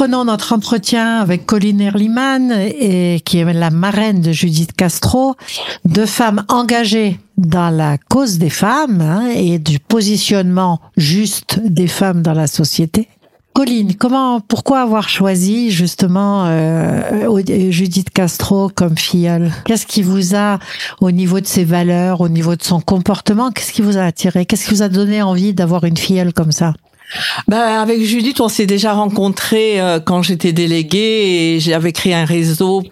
Reprenons 0.00 0.24
notre 0.24 0.54
entretien 0.54 1.18
avec 1.18 1.44
Colline 1.44 1.82
Erliman, 1.82 2.50
et, 2.52 3.20
qui 3.22 3.36
est 3.36 3.52
la 3.52 3.68
marraine 3.68 4.22
de 4.22 4.32
Judith 4.32 4.72
Castro, 4.72 5.34
deux 5.84 6.06
femmes 6.06 6.42
engagées 6.48 7.20
dans 7.36 7.68
la 7.68 7.98
cause 7.98 8.38
des 8.38 8.48
femmes 8.48 9.02
hein, 9.02 9.28
et 9.36 9.58
du 9.58 9.78
positionnement 9.78 10.80
juste 10.96 11.60
des 11.62 11.86
femmes 11.86 12.22
dans 12.22 12.32
la 12.32 12.46
société. 12.46 13.08
Colline, 13.52 13.94
comment, 13.94 14.40
pourquoi 14.40 14.80
avoir 14.80 15.10
choisi 15.10 15.70
justement 15.70 16.46
euh, 16.46 17.42
Judith 17.68 18.08
Castro 18.08 18.70
comme 18.74 18.96
filleule? 18.96 19.52
Qu'est-ce 19.66 19.84
qui 19.84 20.00
vous 20.00 20.34
a, 20.34 20.60
au 21.02 21.10
niveau 21.10 21.40
de 21.40 21.46
ses 21.46 21.64
valeurs, 21.64 22.22
au 22.22 22.30
niveau 22.30 22.56
de 22.56 22.62
son 22.62 22.80
comportement, 22.80 23.50
qu'est-ce 23.50 23.74
qui 23.74 23.82
vous 23.82 23.98
a 23.98 24.04
attiré? 24.04 24.46
Qu'est-ce 24.46 24.64
qui 24.64 24.70
vous 24.70 24.82
a 24.82 24.88
donné 24.88 25.20
envie 25.20 25.52
d'avoir 25.52 25.84
une 25.84 25.98
filleule 25.98 26.32
comme 26.32 26.52
ça? 26.52 26.72
Bah, 27.48 27.80
avec 27.80 28.02
Judith, 28.02 28.40
on 28.40 28.48
s'est 28.48 28.66
déjà 28.66 28.92
rencontrés 28.92 29.80
euh, 29.80 30.00
quand 30.00 30.22
j'étais 30.22 30.52
déléguée 30.52 31.54
et 31.56 31.60
j'avais 31.60 31.92
créé 31.92 32.14
un 32.14 32.24
réseau 32.24 32.82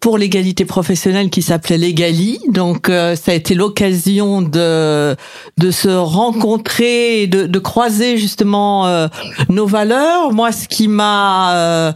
pour 0.00 0.16
l'égalité 0.16 0.64
professionnelle 0.64 1.28
qui 1.28 1.42
s'appelait 1.42 1.76
l'Egali. 1.76 2.38
Donc 2.48 2.88
euh, 2.88 3.14
ça 3.16 3.32
a 3.32 3.34
été 3.34 3.54
l'occasion 3.54 4.40
de 4.40 5.14
de 5.58 5.70
se 5.70 5.88
rencontrer 5.88 7.22
et 7.22 7.26
de, 7.26 7.46
de 7.46 7.58
croiser 7.58 8.16
justement 8.16 8.86
euh, 8.86 9.08
nos 9.50 9.66
valeurs. 9.66 10.32
Moi, 10.32 10.52
ce 10.52 10.66
qui 10.68 10.88
m'a 10.88 11.54
euh, 11.54 11.92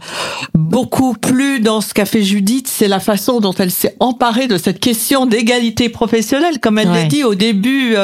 beaucoup 0.53 1.13
plu 1.13 1.59
dans 1.59 1.81
ce 1.81 1.93
qu'a 1.93 2.05
fait 2.05 2.21
Judith, 2.21 2.67
c'est 2.67 2.87
la 2.87 2.99
façon 2.99 3.39
dont 3.39 3.53
elle 3.53 3.71
s'est 3.71 3.95
emparée 3.99 4.47
de 4.47 4.57
cette 4.57 4.79
question 4.79 5.25
d'égalité 5.25 5.89
professionnelle, 5.89 6.59
comme 6.59 6.77
elle 6.77 6.89
l'a 6.89 7.03
dit 7.03 7.23
au 7.23 7.35
début, 7.35 7.95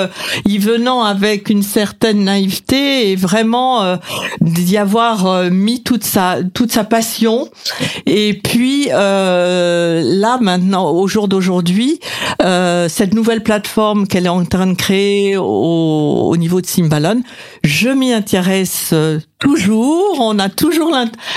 y 0.45 0.57
venant 0.57 1.03
avec 1.03 1.49
une 1.49 1.63
certaine 1.63 2.23
naïveté 2.23 3.11
et 3.11 3.15
vraiment 3.15 3.97
d'y 4.41 4.77
avoir 4.77 5.51
mis 5.51 5.83
toute 5.83 6.03
sa 6.03 6.37
toute 6.53 6.71
sa 6.71 6.83
passion. 6.83 7.49
Et 8.05 8.33
puis 8.43 8.89
euh, 9.43 9.43
là 10.03 10.37
maintenant, 10.41 10.91
au 10.91 11.07
jour 11.07 11.27
d'aujourd'hui, 11.27 11.99
euh, 12.41 12.87
cette 12.89 13.13
nouvelle 13.13 13.43
plateforme 13.43 14.07
qu'elle 14.07 14.25
est 14.25 14.29
en 14.29 14.45
train 14.45 14.67
de 14.67 14.73
créer 14.73 15.37
au, 15.37 15.43
au 15.43 16.37
niveau 16.37 16.61
de 16.61 16.65
Simbalon, 16.65 17.21
je 17.63 17.89
m'y 17.89 18.13
intéresse 18.13 18.89
euh, 18.93 19.19
toujours. 19.39 20.17
On 20.19 20.39
a 20.39 20.49
toujours 20.49 20.91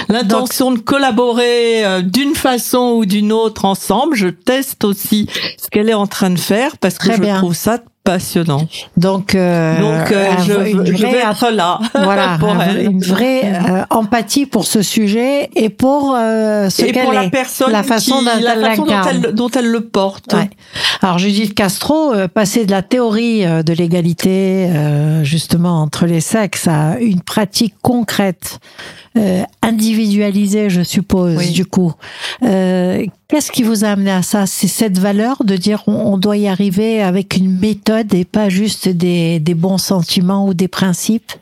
l'intention 0.09 0.73
de 0.73 0.79
collaborer 0.79 1.85
euh, 1.85 2.03
d'une 2.03 2.35
façon 2.35 2.97
ou 2.97 3.07
d'une 3.07 3.33
autre 3.33 3.65
ensemble. 3.65 4.17
Je 4.17 4.29
teste 4.29 4.85
aussi 4.85 5.29
ce 5.59 5.69
qu'elle 5.69 5.89
est 5.89 5.95
en 5.95 6.07
train 6.07 6.31
de 6.31 6.39
faire 6.39 6.79
parce 6.79 6.99
que 6.99 7.13
je 7.13 7.39
trouve 7.39 7.55
ça 7.55 7.79
passionnant. 8.07 8.67
Donc, 8.97 9.35
euh, 9.35 9.81
Donc 9.81 10.13
euh, 10.13 10.31
je, 10.39 10.93
je, 10.95 11.03
vais 11.03 11.19
être 11.19 11.51
là. 11.51 11.81
Voilà, 11.95 12.37
pour 12.39 12.51
une 12.51 13.03
vraie 13.03 13.43
euh, 13.45 13.83
empathie 13.91 14.47
pour 14.47 14.65
ce 14.65 14.81
sujet 14.81 15.51
et 15.57 15.69
pour 15.69 16.15
euh, 16.17 16.71
ce 16.71 16.85
qu'elle 16.85 17.09
est, 17.09 17.13
la 17.13 17.29
personne, 17.29 17.73
la 17.73 17.83
façon, 17.83 18.23
dont, 18.23 18.31
la 18.41 18.55
façon 18.55 18.85
dont, 18.85 19.03
elle, 19.11 19.35
dont, 19.35 19.49
elle, 19.49 19.67
le 19.67 19.81
porte. 19.81 20.35
Ouais. 20.35 20.49
Alors 21.03 21.19
Judith 21.19 21.55
Castro, 21.55 22.15
passer 22.33 22.65
de 22.65 22.71
la 22.71 22.83
théorie 22.83 23.45
de 23.45 23.73
l'égalité 23.73 24.71
justement 25.23 25.83
entre 25.83 26.07
les 26.07 26.21
sexes 26.21 26.69
à 26.69 26.99
une 27.01 27.21
pratique 27.21 27.75
concrète 27.83 28.61
euh, 29.17 29.43
individualisé, 29.63 30.71
je 30.71 30.83
suppose, 30.83 31.53
du 31.53 31.65
coup. 31.65 31.93
Euh, 32.43 33.05
Qu'est-ce 33.29 33.51
qui 33.51 33.65
vous 33.65 33.85
a 33.85 33.89
amené 33.89 34.13
à 34.13 34.23
ça? 34.23 34.47
C'est 34.47 34.69
cette 34.69 34.99
valeur 34.99 35.43
de 35.45 35.57
dire 35.57 35.83
on, 35.89 36.17
doit 36.17 36.37
y 36.37 36.47
arriver 36.47 37.03
avec 37.03 37.37
une 37.37 37.59
méthode 37.59 38.15
et 38.15 38.25
pas 38.25 38.49
juste 38.49 38.89
des, 38.89 39.41
des 39.41 39.55
bons 39.55 39.79
sentiments 39.79 40.47
ou 40.47 40.55
des 40.55 40.69
principes? 40.69 41.33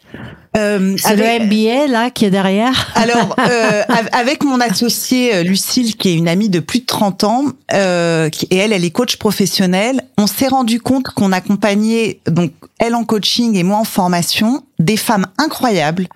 Euh, 0.57 0.95
c'est 0.99 1.17
le 1.17 1.45
MBA 1.47 1.89
là 1.89 2.11
qui 2.11 2.25
est 2.25 2.31
derrière. 2.31 2.93
Alors 2.95 3.35
euh, 3.39 3.83
avec 4.13 4.45
mon 4.45 4.61
associée 4.61 5.35
euh, 5.35 5.43
Lucille 5.43 5.97
qui 5.97 6.11
est 6.11 6.15
une 6.15 6.29
amie 6.29 6.49
de 6.49 6.61
plus 6.61 6.81
de 6.81 6.87
30 6.87 7.25
ans 7.25 7.45
euh, 7.73 8.31
et 8.51 8.57
elle 8.57 8.73
elle 8.73 8.85
est 8.85 8.91
coach 8.91 9.17
professionnelle, 9.17 10.03
on 10.17 10.29
s'est 10.29 10.47
rendu 10.47 10.81
compte 10.81 11.09
qu'on 11.09 11.33
accompagnait 11.33 12.21
donc 12.27 12.53
elle 12.79 12.95
en 12.95 13.05
coaching 13.05 13.57
et 13.57 13.65
moi 13.65 13.79
en 13.79 13.85
formation 13.85 14.63
des 14.79 14.97
femmes 14.97 15.27
incroyables 15.39 16.07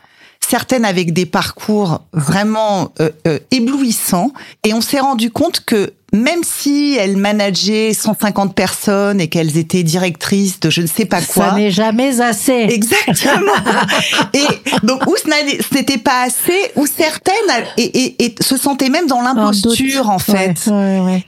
certaines 0.49 0.85
avec 0.85 1.13
des 1.13 1.27
parcours 1.27 2.01
vraiment 2.13 2.93
euh, 3.01 3.11
euh, 3.27 3.39
éblouissants. 3.51 4.33
Et 4.65 4.73
on 4.73 4.81
s'est 4.81 5.01
rendu 5.01 5.31
compte 5.31 5.65
que 5.65 5.93
même 6.13 6.41
si 6.43 6.97
elles 6.99 7.19
manageaient 7.19 7.93
150 7.93 8.55
personnes 8.55 9.21
et 9.21 9.29
qu'elles 9.29 9.59
étaient 9.59 9.83
directrices 9.83 10.59
de 10.61 10.71
je 10.71 10.81
ne 10.81 10.87
sais 10.87 11.05
pas 11.05 11.21
quoi. 11.21 11.51
Ça 11.51 11.55
n'est 11.55 11.71
jamais 11.71 12.21
assez. 12.23 12.67
Exactement. 12.71 13.53
et 14.33 14.47
donc, 14.85 15.07
ou 15.07 15.17
ce 15.17 15.75
n'était 15.75 15.99
pas 15.99 16.23
assez, 16.23 16.59
ou 16.77 16.87
certaines 16.87 17.35
et, 17.77 18.25
et, 18.25 18.35
se 18.41 18.57
sentaient 18.57 18.89
même 18.89 19.07
dans 19.07 19.21
l'imposture, 19.21 20.09
en 20.09 20.19
fait. 20.19 20.71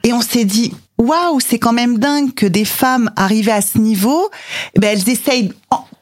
Et 0.03 0.15
on 0.15 0.23
s'est 0.23 0.47
dit, 0.47 0.73
waouh, 1.01 1.41
c'est 1.41 1.59
quand 1.59 1.73
même 1.73 1.99
dingue 1.99 2.35
que 2.35 2.47
des 2.47 2.65
femmes 2.65 3.11
arrivées 3.17 3.53
à 3.53 3.63
ce 3.63 3.79
niveau, 3.79 4.31
eh 4.75 4.81
ben 4.81 4.91
elles 4.97 5.09
essayent 5.09 5.53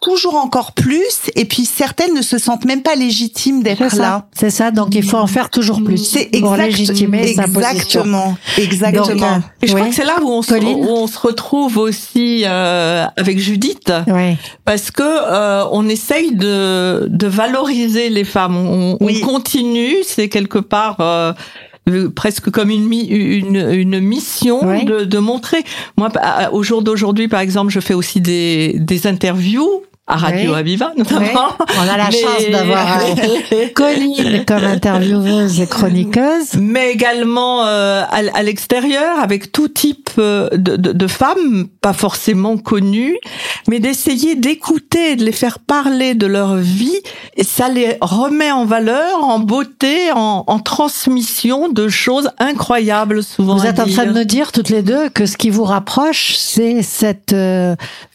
toujours 0.00 0.36
encore 0.36 0.72
plus 0.72 1.28
et 1.34 1.44
puis 1.44 1.64
certaines 1.64 2.14
ne 2.14 2.22
se 2.22 2.38
sentent 2.38 2.64
même 2.64 2.82
pas 2.82 2.94
légitimes 2.94 3.62
d'être 3.62 3.96
là. 3.96 4.26
C'est 4.32 4.50
ça, 4.50 4.70
donc 4.70 4.94
il 4.94 5.02
faut 5.02 5.16
en 5.16 5.26
faire 5.26 5.50
toujours 5.50 5.82
plus 5.82 5.98
c'est 5.98 6.30
pour 6.40 6.54
légitimer 6.56 7.28
exactement, 7.28 8.36
Exactement. 8.56 9.42
et 9.60 9.66
je 9.66 9.74
crois 9.74 9.88
que 9.88 9.94
c'est 9.94 10.04
là 10.04 10.16
où 10.22 10.28
on, 10.30 10.42
se, 10.42 10.54
où 10.54 10.88
on 10.88 11.06
se 11.06 11.18
retrouve 11.18 11.78
aussi 11.78 12.44
euh, 12.46 13.06
avec 13.16 13.38
Judith, 13.38 13.92
oui. 14.06 14.36
parce 14.64 14.90
que 14.90 15.02
euh, 15.02 15.64
on 15.72 15.88
essaye 15.88 16.34
de, 16.34 17.06
de 17.08 17.26
valoriser 17.26 18.08
les 18.08 18.24
femmes. 18.24 18.56
On, 18.56 18.96
on 19.00 19.20
continue, 19.20 19.96
c'est 20.04 20.28
quelque 20.28 20.58
part. 20.58 20.96
Euh, 21.00 21.32
presque 22.14 22.50
comme 22.50 22.70
une, 22.70 22.92
une, 22.92 23.56
une 23.56 24.00
mission 24.00 24.60
de, 24.84 25.04
de, 25.04 25.18
montrer. 25.18 25.64
Moi, 25.96 26.10
au 26.52 26.62
jour 26.62 26.82
d'aujourd'hui, 26.82 27.28
par 27.28 27.40
exemple, 27.40 27.70
je 27.70 27.80
fais 27.80 27.94
aussi 27.94 28.20
des, 28.20 28.74
des 28.78 29.06
interviews 29.06 29.82
à 30.08 30.16
Radio 30.16 30.54
Aviva 30.54 30.92
notamment. 30.96 31.50
On 31.78 31.88
a 31.88 31.96
la 31.98 32.10
chance 32.10 32.48
d'avoir 32.50 32.98
euh, 33.00 33.66
Colline 33.74 34.44
comme 34.46 34.64
intervieweuse 34.64 35.60
et 35.60 35.66
chroniqueuse. 35.66 36.54
Mais 36.58 36.90
également 36.90 37.66
euh, 37.66 38.02
à, 38.10 38.42
l'extérieur 38.42 39.20
avec 39.20 39.52
tout 39.52 39.68
type 39.68 40.10
euh, 40.18 40.48
de, 40.52 40.76
de, 40.76 40.92
de, 40.92 41.06
femmes, 41.06 41.68
pas 41.82 41.92
forcément 41.92 42.56
connues, 42.56 43.18
mais 43.68 43.80
d'essayer 43.80 44.34
d'écouter, 44.34 45.14
de 45.14 45.24
les 45.24 45.32
faire 45.32 45.58
parler 45.58 46.14
de 46.14 46.26
leur 46.26 46.56
vie 46.56 47.00
et 47.36 47.44
ça 47.44 47.68
les 47.68 47.98
remet 48.00 48.50
en 48.50 48.64
valeur, 48.64 49.22
en 49.22 49.38
beauté, 49.40 50.10
en, 50.12 50.44
en 50.46 50.58
transmission 50.58 51.68
de 51.68 51.88
choses 51.88 52.30
incroyables 52.38 53.22
souvent. 53.22 53.56
Vous 53.56 53.66
êtes 53.66 53.78
en 53.78 53.86
train 53.86 54.06
de 54.06 54.12
nous 54.12 54.24
dire 54.24 54.52
toutes 54.52 54.70
les 54.70 54.82
deux 54.82 55.10
que 55.10 55.26
ce 55.26 55.36
qui 55.36 55.50
vous 55.50 55.64
rapproche, 55.64 56.34
c'est 56.36 56.82
cette 56.82 57.34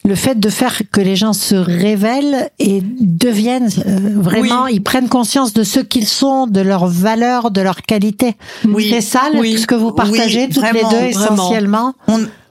le 0.04 0.14
fait 0.14 0.38
de 0.38 0.48
faire 0.50 0.82
que 0.90 1.00
les 1.00 1.16
gens 1.16 1.32
se 1.32 1.54
révèlent 1.84 2.50
et 2.58 2.80
deviennent 2.82 3.70
euh, 3.86 3.98
vraiment, 4.16 4.66
ils 4.66 4.82
prennent 4.82 5.08
conscience 5.08 5.52
de 5.52 5.62
ce 5.62 5.80
qu'ils 5.80 6.06
sont, 6.06 6.46
de 6.46 6.60
leurs 6.60 6.86
valeurs, 6.86 7.50
de 7.50 7.60
leurs 7.60 7.82
qualités. 7.82 8.36
Oui. 8.64 8.88
C'est 8.90 9.00
ça 9.00 9.30
ce 9.32 9.66
que 9.66 9.74
vous 9.74 9.92
partagez 9.92 10.48
toutes 10.48 10.72
les 10.72 10.82
deux 10.90 11.06
essentiellement? 11.06 11.94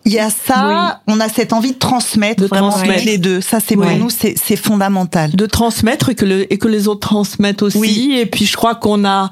il 0.05 0.11
y 0.11 0.19
a 0.19 0.29
ça, 0.29 1.01
on 1.07 1.19
a 1.19 1.29
cette 1.29 1.53
envie 1.53 1.71
de 1.71 1.77
transmettre, 1.77 2.43
de 2.43 2.47
transmettre 2.47 3.05
les 3.05 3.17
deux. 3.17 3.39
Ça, 3.39 3.59
c'est 3.65 3.75
pour 3.75 3.85
nous, 3.85 4.09
c'est 4.09 4.55
fondamental. 4.55 5.31
De 5.31 5.45
transmettre 5.45 6.09
et 6.09 6.15
que, 6.15 6.25
le, 6.25 6.51
et 6.51 6.57
que 6.57 6.67
les 6.67 6.87
autres 6.87 7.07
transmettent 7.07 7.61
aussi. 7.61 8.13
Et 8.13 8.25
puis, 8.25 8.45
je 8.45 8.57
crois 8.57 8.75
qu'on 8.75 9.05
a, 9.05 9.29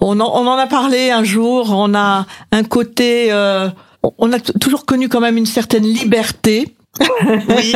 on 0.00 0.18
en, 0.20 0.42
on 0.42 0.46
en 0.46 0.56
a 0.56 0.66
parlé 0.66 1.10
un 1.10 1.22
jour. 1.22 1.70
On 1.70 1.94
a 1.94 2.26
un 2.50 2.64
côté, 2.64 3.28
euh, 3.30 3.68
on 4.16 4.32
a 4.32 4.40
toujours 4.40 4.86
connu 4.86 5.08
quand 5.08 5.20
même 5.20 5.36
une 5.36 5.46
certaine 5.46 5.84
liberté 5.84 6.75
oui, 7.48 7.74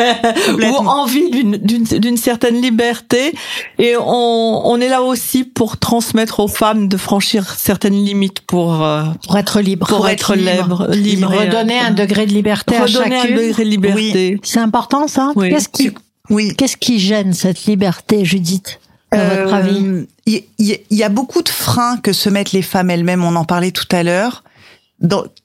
ou 0.62 0.76
envie 0.86 1.30
d'une 1.30 2.16
certaine 2.16 2.60
liberté. 2.60 3.34
Et 3.78 3.96
on, 3.96 4.66
on, 4.66 4.80
est 4.80 4.88
là 4.88 5.02
aussi 5.02 5.44
pour 5.44 5.78
transmettre 5.78 6.40
aux 6.40 6.48
femmes 6.48 6.88
de 6.88 6.96
franchir 6.96 7.48
certaines 7.56 8.04
limites 8.04 8.40
pour 8.40 8.84
euh, 8.84 9.04
pour 9.26 9.38
être 9.38 9.60
libre, 9.60 9.86
pour, 9.86 10.08
être 10.08 10.34
libre, 10.34 10.88
libre, 10.90 11.28
redonner 11.28 11.78
un 11.78 11.90
degré 11.90 12.26
de 12.26 12.32
liberté 12.32 12.76
à 12.76 12.86
chacune. 12.86 13.12
un 13.12 13.36
degré 13.36 13.64
de 13.64 13.68
liberté. 13.68 14.32
Oui. 14.34 14.40
C'est 14.42 14.60
important 14.60 15.08
ça? 15.08 15.32
Qu'est-ce 15.36 15.68
qui 15.68 15.90
oui. 16.30 16.54
Qu'est-ce 16.56 16.76
qui 16.76 17.00
gêne 17.00 17.32
cette 17.32 17.64
liberté, 17.64 18.24
Judith 18.24 18.80
à 19.10 19.24
votre 19.24 19.52
euh, 19.52 19.56
avis? 19.56 20.06
Il 20.26 20.44
y, 20.60 20.80
y, 20.90 21.02
a 21.02 21.08
beaucoup 21.08 21.42
de 21.42 21.48
freins 21.48 21.96
que 21.96 22.12
se 22.12 22.28
mettent 22.28 22.52
les 22.52 22.62
femmes 22.62 22.90
elles-mêmes. 22.90 23.24
On 23.24 23.34
en 23.34 23.44
parlait 23.44 23.72
tout 23.72 23.88
à 23.90 24.04
l'heure. 24.04 24.44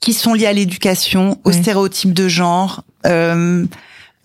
Qui 0.00 0.12
sont 0.12 0.34
liés 0.34 0.46
à 0.46 0.52
l'éducation, 0.52 1.38
aux 1.44 1.52
stéréotypes 1.52 2.12
de 2.12 2.28
genre, 2.28 2.82
euh, 3.06 3.66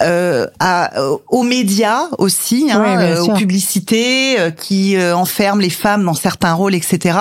euh, 0.01 0.47
à, 0.59 0.99
euh, 0.99 1.17
aux 1.29 1.43
médias 1.43 2.07
aussi, 2.17 2.69
hein, 2.71 2.99
euh, 2.99 3.21
aux 3.21 3.33
publicités 3.33 4.39
euh, 4.39 4.49
qui 4.49 4.97
enferment 4.97 5.61
les 5.61 5.69
femmes 5.69 6.03
dans 6.03 6.13
certains 6.13 6.53
rôles, 6.53 6.75
etc. 6.75 7.17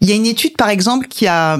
Il 0.00 0.08
y 0.08 0.12
a 0.12 0.16
une 0.16 0.26
étude, 0.26 0.56
par 0.56 0.68
exemple, 0.68 1.06
qui 1.08 1.26
a 1.26 1.56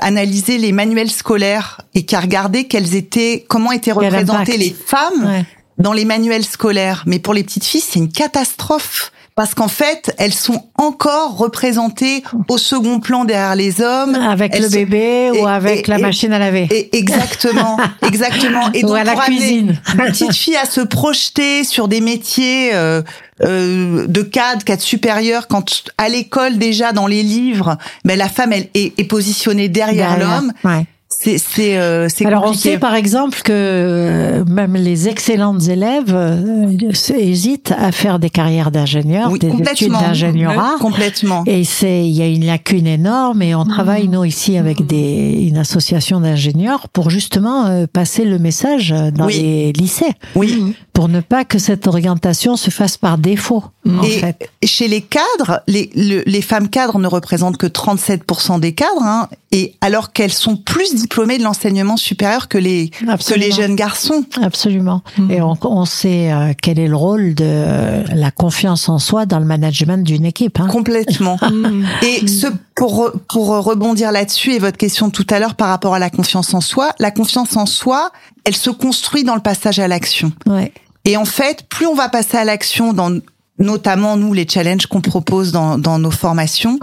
analysé 0.00 0.58
les 0.58 0.72
manuels 0.72 1.10
scolaires 1.10 1.80
et 1.94 2.04
qui 2.04 2.14
a 2.14 2.20
regardé 2.20 2.64
quelles 2.64 2.94
étaient, 2.94 3.44
comment 3.48 3.72
étaient 3.72 3.92
représentées 3.92 4.56
les 4.56 4.74
femmes 4.86 5.44
dans 5.78 5.92
les 5.92 6.04
manuels 6.04 6.44
scolaires. 6.44 7.04
Mais 7.06 7.18
pour 7.18 7.34
les 7.34 7.42
petites 7.42 7.64
filles, 7.64 7.82
c'est 7.86 7.98
une 7.98 8.12
catastrophe 8.12 9.12
parce 9.34 9.54
qu'en 9.54 9.68
fait, 9.68 10.14
elles 10.18 10.34
sont 10.34 10.66
encore 10.76 11.36
représentées 11.36 12.22
au 12.48 12.58
second 12.58 13.00
plan 13.00 13.24
derrière 13.24 13.56
les 13.56 13.80
hommes. 13.80 14.14
Avec 14.14 14.58
le 14.58 14.68
bébé 14.68 15.30
ou 15.30 15.46
avec 15.46 15.86
la 15.86 15.98
machine 15.98 16.32
à 16.32 16.38
laver. 16.38 16.88
Exactement, 16.92 17.78
exactement. 18.06 18.70
Et 18.72 18.82
donc, 18.82 18.90
ou 18.90 18.94
à 18.94 19.04
la 19.04 19.14
cuisine. 19.16 19.80
Une 19.94 20.00
petite 20.00 20.34
fille 20.34 20.56
à 20.56 20.66
se 20.66 20.80
projeter 20.80 21.64
sur 21.64 21.88
des 21.88 22.00
métiers 22.00 22.74
euh, 22.74 23.02
euh, 23.42 24.06
de 24.06 24.22
cadre, 24.22 24.64
cadre 24.64 24.82
supérieur, 24.82 25.48
quand 25.48 25.84
à 25.98 26.08
l'école 26.08 26.58
déjà 26.58 26.92
dans 26.92 27.06
les 27.06 27.22
livres, 27.22 27.78
ben 28.04 28.18
la 28.18 28.28
femme 28.28 28.52
elle 28.52 28.68
est, 28.74 28.98
est 28.98 29.04
positionnée 29.04 29.68
derrière, 29.68 30.18
l'homme. 30.18 30.52
Ouais 30.64 30.86
c'est 31.22 31.38
c'est 31.38 31.78
euh, 31.78 32.08
Alors 32.24 32.44
on 32.46 32.52
sait 32.52 32.78
par 32.78 32.94
exemple 32.94 33.40
que 33.42 33.52
euh, 33.52 34.44
même 34.44 34.74
les 34.74 35.08
excellentes 35.08 35.68
élèves 35.68 36.12
euh, 36.14 36.70
hésitent 37.16 37.72
à 37.78 37.92
faire 37.92 38.18
des 38.18 38.30
carrières 38.30 38.70
d'ingénieurs, 38.70 39.30
des 39.38 39.48
études 39.48 39.92
d'ingénierat. 39.92 40.76
complètement. 40.80 41.44
Et 41.46 41.64
c'est 41.64 42.04
il 42.04 42.12
y 42.12 42.22
a 42.22 42.26
une 42.26 42.46
lacune 42.46 42.86
énorme 42.86 43.42
et 43.42 43.54
on 43.54 43.64
travaille 43.64 44.08
nous 44.08 44.24
ici 44.24 44.56
avec 44.56 44.84
des 44.84 45.46
une 45.48 45.58
association 45.58 46.20
d'ingénieurs 46.20 46.88
pour 46.88 47.10
justement 47.10 47.86
passer 47.92 48.24
le 48.24 48.38
message 48.38 48.94
dans 49.14 49.26
les 49.26 49.72
lycées. 49.72 50.12
Oui. 50.34 50.74
Pour 50.92 51.08
ne 51.08 51.20
pas 51.20 51.44
que 51.44 51.58
cette 51.58 51.86
orientation 51.86 52.56
se 52.56 52.70
fasse 52.70 52.96
par 52.96 53.16
défaut. 53.18 53.64
En 53.88 54.02
et 54.02 54.10
fait. 54.10 54.50
chez 54.64 54.86
les 54.86 55.00
cadres, 55.00 55.62
les, 55.66 55.90
les 55.94 56.42
femmes 56.42 56.68
cadres 56.68 56.98
ne 56.98 57.08
représentent 57.08 57.56
que 57.56 57.66
37% 57.66 58.60
des 58.60 58.74
cadres, 58.74 59.02
hein, 59.02 59.28
et 59.50 59.74
alors 59.80 60.12
qu'elles 60.12 60.32
sont 60.32 60.56
plus 60.56 61.06
diplômés 61.12 61.36
de 61.36 61.42
l'enseignement 61.42 61.98
supérieur 61.98 62.48
que 62.48 62.56
les 62.56 62.88
que 62.88 63.34
les 63.34 63.52
jeunes 63.52 63.76
garçons. 63.76 64.24
Absolument. 64.40 65.02
Mm. 65.18 65.30
Et 65.30 65.42
on, 65.42 65.58
on 65.62 65.84
sait 65.84 66.32
euh, 66.32 66.54
quel 66.60 66.78
est 66.78 66.88
le 66.88 66.96
rôle 66.96 67.34
de 67.34 67.44
euh, 67.44 68.02
la 68.14 68.30
confiance 68.30 68.88
en 68.88 68.98
soi 68.98 69.26
dans 69.26 69.38
le 69.38 69.44
management 69.44 70.02
d'une 70.02 70.24
équipe. 70.24 70.58
Hein. 70.58 70.68
Complètement. 70.68 71.38
Mm. 71.52 71.84
et 72.02 72.26
ce 72.26 72.46
pour 72.74 73.10
pour 73.28 73.48
rebondir 73.48 74.10
là-dessus 74.10 74.52
et 74.52 74.58
votre 74.58 74.78
question 74.78 75.10
tout 75.10 75.26
à 75.28 75.38
l'heure 75.38 75.54
par 75.54 75.68
rapport 75.68 75.94
à 75.94 75.98
la 75.98 76.08
confiance 76.08 76.54
en 76.54 76.60
soi, 76.60 76.92
la 76.98 77.10
confiance 77.10 77.56
en 77.56 77.66
soi, 77.66 78.10
elle 78.44 78.56
se 78.56 78.70
construit 78.70 79.22
dans 79.22 79.34
le 79.34 79.42
passage 79.42 79.78
à 79.78 79.86
l'action. 79.86 80.32
Ouais. 80.46 80.72
Et 81.04 81.16
en 81.16 81.24
fait, 81.24 81.64
plus 81.68 81.86
on 81.86 81.94
va 81.94 82.08
passer 82.08 82.38
à 82.38 82.44
l'action 82.44 82.94
dans 82.94 83.18
notamment 83.58 84.16
nous 84.16 84.32
les 84.32 84.46
challenges 84.48 84.86
qu'on 84.86 85.00
propose 85.00 85.52
dans, 85.52 85.78
dans 85.78 85.98
nos 85.98 86.10
formations, 86.10 86.78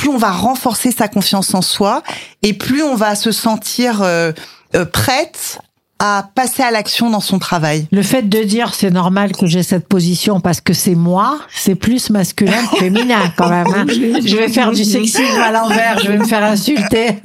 plus 0.00 0.08
on 0.08 0.16
va 0.16 0.30
renforcer 0.30 0.92
sa 0.92 1.08
confiance 1.08 1.52
en 1.52 1.60
soi 1.60 2.02
et 2.42 2.54
plus 2.54 2.82
on 2.82 2.94
va 2.94 3.14
se 3.14 3.32
sentir 3.32 4.00
euh, 4.00 4.32
euh, 4.74 4.86
prête 4.86 5.58
à 6.00 6.30
passer 6.34 6.62
à 6.62 6.70
l'action 6.70 7.10
dans 7.10 7.20
son 7.20 7.38
travail. 7.38 7.86
Le 7.92 8.02
fait 8.02 8.22
de 8.22 8.42
dire 8.42 8.74
c'est 8.74 8.90
normal 8.90 9.32
que 9.32 9.46
j'ai 9.46 9.62
cette 9.62 9.86
position 9.86 10.40
parce 10.40 10.62
que 10.62 10.72
c'est 10.72 10.94
moi, 10.94 11.38
c'est 11.54 11.74
plus 11.74 12.08
masculin 12.08 12.66
que 12.72 12.78
féminin 12.78 13.20
quand 13.36 13.50
même. 13.50 13.66
Hein. 13.68 13.84
Je 13.88 14.36
vais 14.36 14.48
faire 14.48 14.72
du 14.72 14.82
sexisme 14.82 15.40
à 15.42 15.52
l'envers, 15.52 15.98
je 15.98 16.08
vais 16.08 16.18
me 16.18 16.24
faire 16.24 16.42
insulter. 16.42 17.16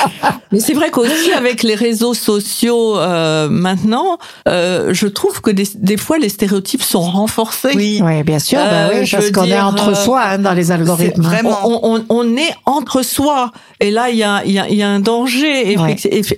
Mais 0.52 0.60
c'est 0.60 0.72
vrai 0.72 0.90
qu'aussi 0.90 1.32
avec 1.32 1.62
les 1.62 1.74
réseaux 1.74 2.14
sociaux 2.14 2.98
euh, 2.98 3.48
maintenant, 3.50 4.18
euh, 4.48 4.94
je 4.94 5.06
trouve 5.06 5.40
que 5.40 5.50
des, 5.50 5.66
des, 5.74 5.96
fois 5.96 6.18
les 6.18 6.28
stéréotypes 6.28 6.82
sont 6.82 7.00
renforcés. 7.00 7.72
Oui, 7.74 8.00
oui 8.02 8.22
bien 8.22 8.38
sûr, 8.38 8.58
bah 8.58 8.88
oui, 8.90 9.00
euh, 9.00 9.06
parce 9.10 9.30
qu'on 9.30 9.44
est 9.44 9.60
entre 9.60 9.90
euh, 9.90 9.94
soi 9.94 10.22
hein, 10.22 10.38
dans 10.38 10.52
les 10.52 10.70
algorithmes. 10.70 11.22
Vraiment, 11.22 11.58
on, 11.64 11.80
on, 11.96 12.04
on, 12.08 12.36
est 12.36 12.54
entre 12.66 13.02
soi. 13.02 13.52
Et 13.80 13.90
là, 13.90 14.10
il 14.10 14.16
y 14.16 14.22
a, 14.22 14.44
y, 14.44 14.58
a, 14.58 14.68
y 14.68 14.82
a 14.82 14.88
un 14.88 15.00
danger 15.00 15.76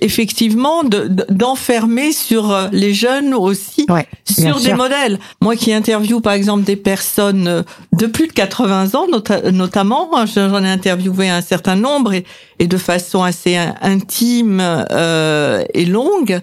effectivement 0.01 0.83
d'enfermer 0.83 1.84
sur 2.11 2.51
euh, 2.51 2.67
les 2.71 2.93
jeunes 2.93 3.33
aussi, 3.33 3.85
sur 4.29 4.59
des 4.59 4.73
modèles. 4.73 5.19
Moi 5.41 5.55
qui 5.55 5.73
interviewe 5.73 6.19
par 6.19 6.33
exemple 6.33 6.63
des 6.63 6.75
personnes 6.75 7.47
euh, 7.47 7.63
de 7.93 8.07
plus 8.07 8.27
de 8.27 8.33
80 8.33 8.95
ans, 8.95 9.07
notamment, 9.51 10.09
j'en 10.25 10.63
ai 10.63 10.69
interviewé 10.69 11.29
un 11.29 11.41
certain 11.41 11.75
nombre 11.75 12.13
et, 12.13 12.25
et 12.59 12.67
de 12.67 12.77
façon 12.77 13.23
assez 13.23 13.57
intime 13.81 14.59
euh, 14.61 15.63
et 15.73 15.85
longue, 15.85 16.39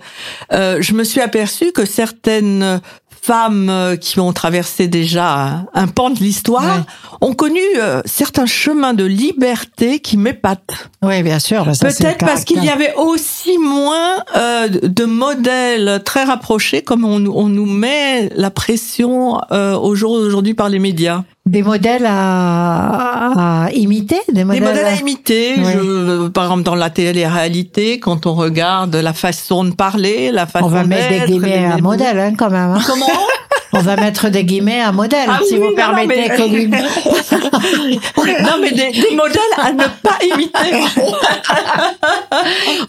euh, 0.52 0.78
je 0.80 0.94
me 0.94 1.04
suis 1.04 1.20
aperçue 1.20 1.72
que 1.72 1.84
certaines 1.84 2.80
femmes 3.22 3.70
euh, 3.70 3.96
qui 3.96 4.18
ont 4.18 4.32
traversé 4.32 4.88
déjà 4.88 5.64
un 5.74 5.86
pan 5.86 6.10
de 6.10 6.18
l'histoire 6.18 6.84
ont 7.20 7.34
connu 7.34 7.60
euh, 7.76 8.02
certains 8.04 8.46
chemins 8.46 8.94
de 8.94 9.04
liberté 9.04 10.00
qui 10.00 10.16
m'épatent. 10.16 10.90
Oui, 11.02 11.22
bien 11.22 11.38
sûr. 11.38 11.64
Bah, 11.64 11.72
Peut-être 11.80 12.18
parce 12.18 12.44
qu'il 12.44 12.64
y 12.64 12.68
avait 12.68 12.94
aussi 12.94 13.58
moins 13.58 14.24
euh, 14.36 14.68
de 14.68 15.04
modèles 15.04 16.02
très 16.04 16.24
rapprochés, 16.24 16.82
comme 16.82 17.04
on, 17.04 17.24
on 17.26 17.48
nous 17.48 17.66
met 17.66 18.28
la 18.34 18.50
pression 18.50 19.40
euh, 19.52 19.74
au 19.76 19.94
jour 19.94 20.18
d'aujourd'hui 20.18 20.54
par 20.54 20.68
les 20.68 20.80
médias. 20.80 21.22
Des 21.44 21.64
modèles 21.64 22.06
à, 22.06 23.64
à, 23.64 23.70
imiter 23.72 24.20
Des 24.32 24.44
modèles, 24.44 24.62
des 24.62 24.68
modèles 24.68 24.86
à, 24.86 24.94
imiter. 24.94 25.56
Je, 25.56 26.28
par 26.28 26.44
exemple, 26.44 26.62
dans 26.62 26.76
la 26.76 26.88
télé-réalité, 26.88 27.98
quand 27.98 28.26
on 28.26 28.34
regarde 28.34 28.94
la 28.94 29.12
façon 29.12 29.64
de 29.64 29.72
parler, 29.72 30.30
la 30.30 30.46
façon 30.46 30.66
On 30.66 30.68
va 30.68 30.84
mettre 30.84 31.08
des 31.08 31.32
guillemets 31.32 31.64
à 31.64 31.78
modèle, 31.78 32.18
hein, 32.18 32.34
quand 32.38 32.50
même. 32.50 32.70
Hein. 32.70 32.80
Comment? 32.86 33.06
On 33.74 33.80
va 33.80 33.96
mettre 33.96 34.28
des 34.28 34.44
guillemets 34.44 34.80
à 34.80 34.92
modèle, 34.92 35.28
ah 35.28 35.40
si 35.48 35.56
vous 35.56 35.74
permettez, 35.74 36.28
mais... 36.68 36.82
non, 38.42 38.58
mais 38.60 38.70
des, 38.70 38.90
des, 38.90 39.10
modèles 39.16 39.40
à 39.58 39.72
ne 39.72 39.84
pas 40.02 40.18
imiter. 40.22 40.84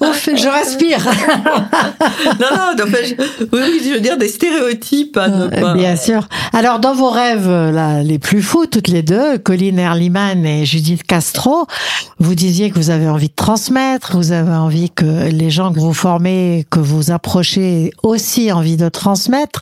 Ouf, 0.02 0.30
je 0.36 0.48
respire. 0.50 1.00
non, 2.40 2.48
non, 2.52 2.76
donc, 2.78 2.90
je, 2.90 3.16
oui, 3.54 3.82
je 3.84 3.94
veux 3.94 4.00
dire 4.02 4.18
des 4.18 4.28
stéréotypes 4.28 5.16
à 5.18 5.30
ne 5.30 5.46
euh, 5.46 5.62
pas. 5.62 5.74
Bien 5.74 5.96
sûr. 5.96 6.28
Alors, 6.52 6.80
dans 6.80 6.94
vos 6.94 7.10
rêves 7.10 7.50
là, 7.50 8.04
les 8.04 8.20
plus 8.20 8.42
fous, 8.42 8.66
toutes 8.66 8.90
les 8.90 9.04
deux, 9.04 9.38
Colline 9.38 9.80
Erliman 9.80 10.46
et 10.46 10.66
Judith 10.66 11.04
Castro, 11.04 11.66
vous 12.20 12.36
disiez 12.36 12.72
que 12.72 12.76
vous 12.76 12.90
avez 12.90 13.08
envie 13.08 13.30
de 13.30 13.36
transmettre, 13.36 14.18
vous 14.18 14.32
avez 14.32 14.52
envie 14.52 14.90
que 14.90 15.30
les 15.30 15.50
gens 15.50 15.72
que 15.72 15.80
vous 15.80 15.94
formez, 15.94 16.66
que 16.70 16.80
vous 16.80 17.12
approchez, 17.12 17.92
aussi 18.04 18.52
envie 18.52 18.78
de 18.78 18.90
transmettre. 18.90 19.62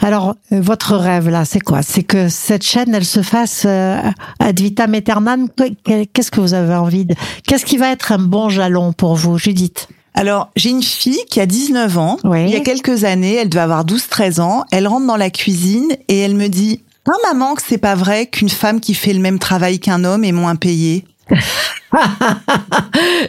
Alors, 0.00 0.36
votre 0.62 0.96
rêve 0.96 1.28
là, 1.28 1.44
c'est 1.44 1.60
quoi? 1.60 1.82
C'est 1.82 2.02
que 2.02 2.28
cette 2.28 2.62
chaîne, 2.62 2.94
elle 2.94 3.04
se 3.04 3.22
fasse 3.22 3.64
euh, 3.66 4.00
ad 4.38 4.60
vitam 4.60 4.94
aeternam? 4.94 5.48
Qu'est-ce 5.84 6.30
que 6.30 6.40
vous 6.40 6.54
avez 6.54 6.74
envie 6.74 7.04
de 7.04 7.14
Qu'est-ce 7.46 7.64
qui 7.64 7.76
va 7.76 7.90
être 7.90 8.12
un 8.12 8.18
bon 8.18 8.48
jalon 8.48 8.92
pour 8.92 9.14
vous, 9.16 9.38
Judith? 9.38 9.88
Alors, 10.14 10.50
j'ai 10.56 10.70
une 10.70 10.82
fille 10.82 11.24
qui 11.30 11.40
a 11.40 11.46
19 11.46 11.98
ans. 11.98 12.18
Il 12.34 12.50
y 12.50 12.56
a 12.56 12.60
quelques 12.60 13.04
années, 13.04 13.34
elle 13.34 13.48
devait 13.48 13.62
avoir 13.62 13.84
12-13 13.84 14.40
ans. 14.40 14.64
Elle 14.70 14.86
rentre 14.86 15.06
dans 15.06 15.16
la 15.16 15.30
cuisine 15.30 15.96
et 16.08 16.18
elle 16.18 16.34
me 16.34 16.48
dit 16.48 16.82
"Non 17.06 17.14
maman, 17.32 17.54
que 17.54 17.62
c'est 17.66 17.78
pas 17.78 17.94
vrai 17.94 18.26
qu'une 18.26 18.50
femme 18.50 18.80
qui 18.80 18.94
fait 18.94 19.12
le 19.12 19.20
même 19.20 19.38
travail 19.38 19.80
qu'un 19.80 20.04
homme 20.04 20.24
est 20.24 20.32
moins 20.32 20.56
payée." 20.56 21.04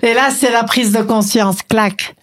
et 0.02 0.14
là, 0.14 0.30
c'est 0.38 0.52
la 0.52 0.64
prise 0.64 0.92
de 0.92 1.02
conscience, 1.02 1.58
clac. 1.68 2.16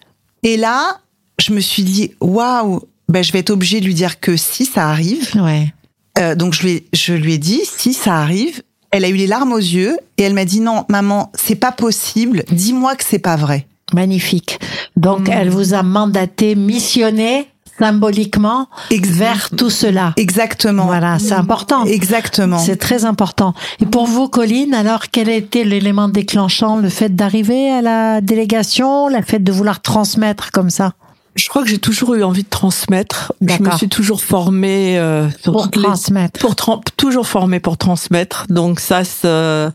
Et 0.43 0.57
là, 0.57 0.99
je 1.39 1.53
me 1.53 1.59
suis 1.59 1.83
dit 1.83 2.11
"Waouh, 2.21 2.81
ben, 3.11 3.23
je 3.23 3.31
vais 3.31 3.39
être 3.39 3.49
obligée 3.49 3.79
de 3.79 3.85
lui 3.85 3.93
dire 3.93 4.19
que 4.19 4.37
si 4.37 4.65
ça 4.65 4.89
arrive. 4.89 5.29
Ouais. 5.35 5.73
Euh, 6.17 6.35
donc 6.35 6.53
je 6.53 6.63
lui, 6.63 6.71
ai, 6.71 6.87
je 6.93 7.13
lui 7.13 7.33
ai 7.33 7.37
dit 7.37 7.61
si 7.63 7.93
ça 7.93 8.15
arrive. 8.15 8.61
Elle 8.91 9.05
a 9.05 9.09
eu 9.09 9.15
les 9.15 9.27
larmes 9.27 9.53
aux 9.53 9.57
yeux 9.57 9.97
et 10.17 10.23
elle 10.23 10.33
m'a 10.33 10.45
dit 10.45 10.59
non, 10.59 10.85
maman, 10.89 11.31
c'est 11.33 11.55
pas 11.55 11.71
possible. 11.71 12.43
Dis-moi 12.51 12.95
que 12.95 13.03
c'est 13.07 13.19
pas 13.19 13.35
vrai. 13.35 13.67
Magnifique. 13.93 14.59
Donc 14.97 15.27
mm. 15.27 15.31
elle 15.31 15.49
vous 15.49 15.73
a 15.73 15.83
mandaté, 15.83 16.55
missionné 16.55 17.47
symboliquement 17.79 18.67
vers 18.91 19.49
tout 19.49 19.71
cela. 19.71 20.13
Exactement. 20.15 20.85
Voilà, 20.85 21.17
c'est 21.17 21.33
important. 21.33 21.83
Exactement. 21.85 22.59
C'est 22.59 22.75
très 22.75 23.05
important. 23.05 23.53
Et 23.79 23.85
pour 23.85 24.05
vous, 24.05 24.27
Colline, 24.27 24.73
alors 24.75 25.05
quel 25.11 25.29
a 25.29 25.35
été 25.35 25.63
l'élément 25.63 26.07
déclenchant? 26.07 26.77
Le 26.77 26.89
fait 26.89 27.15
d'arriver 27.15 27.71
à 27.71 27.81
la 27.81 28.21
délégation, 28.21 29.07
le 29.07 29.21
fait 29.23 29.39
de 29.39 29.51
vouloir 29.51 29.81
transmettre 29.81 30.51
comme 30.51 30.69
ça? 30.69 30.93
Je 31.35 31.47
crois 31.47 31.63
que 31.63 31.69
j'ai 31.69 31.77
toujours 31.77 32.13
eu 32.15 32.23
envie 32.23 32.43
de 32.43 32.49
transmettre. 32.49 33.33
Je 33.41 33.61
me 33.61 33.71
suis 33.71 33.87
toujours 33.87 34.21
formée 34.21 34.99
euh, 34.99 35.29
pour 35.43 35.71
transmettre. 35.71 36.39
pour 36.39 36.55
toujours 36.97 37.27
formée 37.27 37.61
pour 37.61 37.77
transmettre. 37.77 38.45
Donc 38.49 38.81
ça, 38.81 39.03
ça 39.05 39.71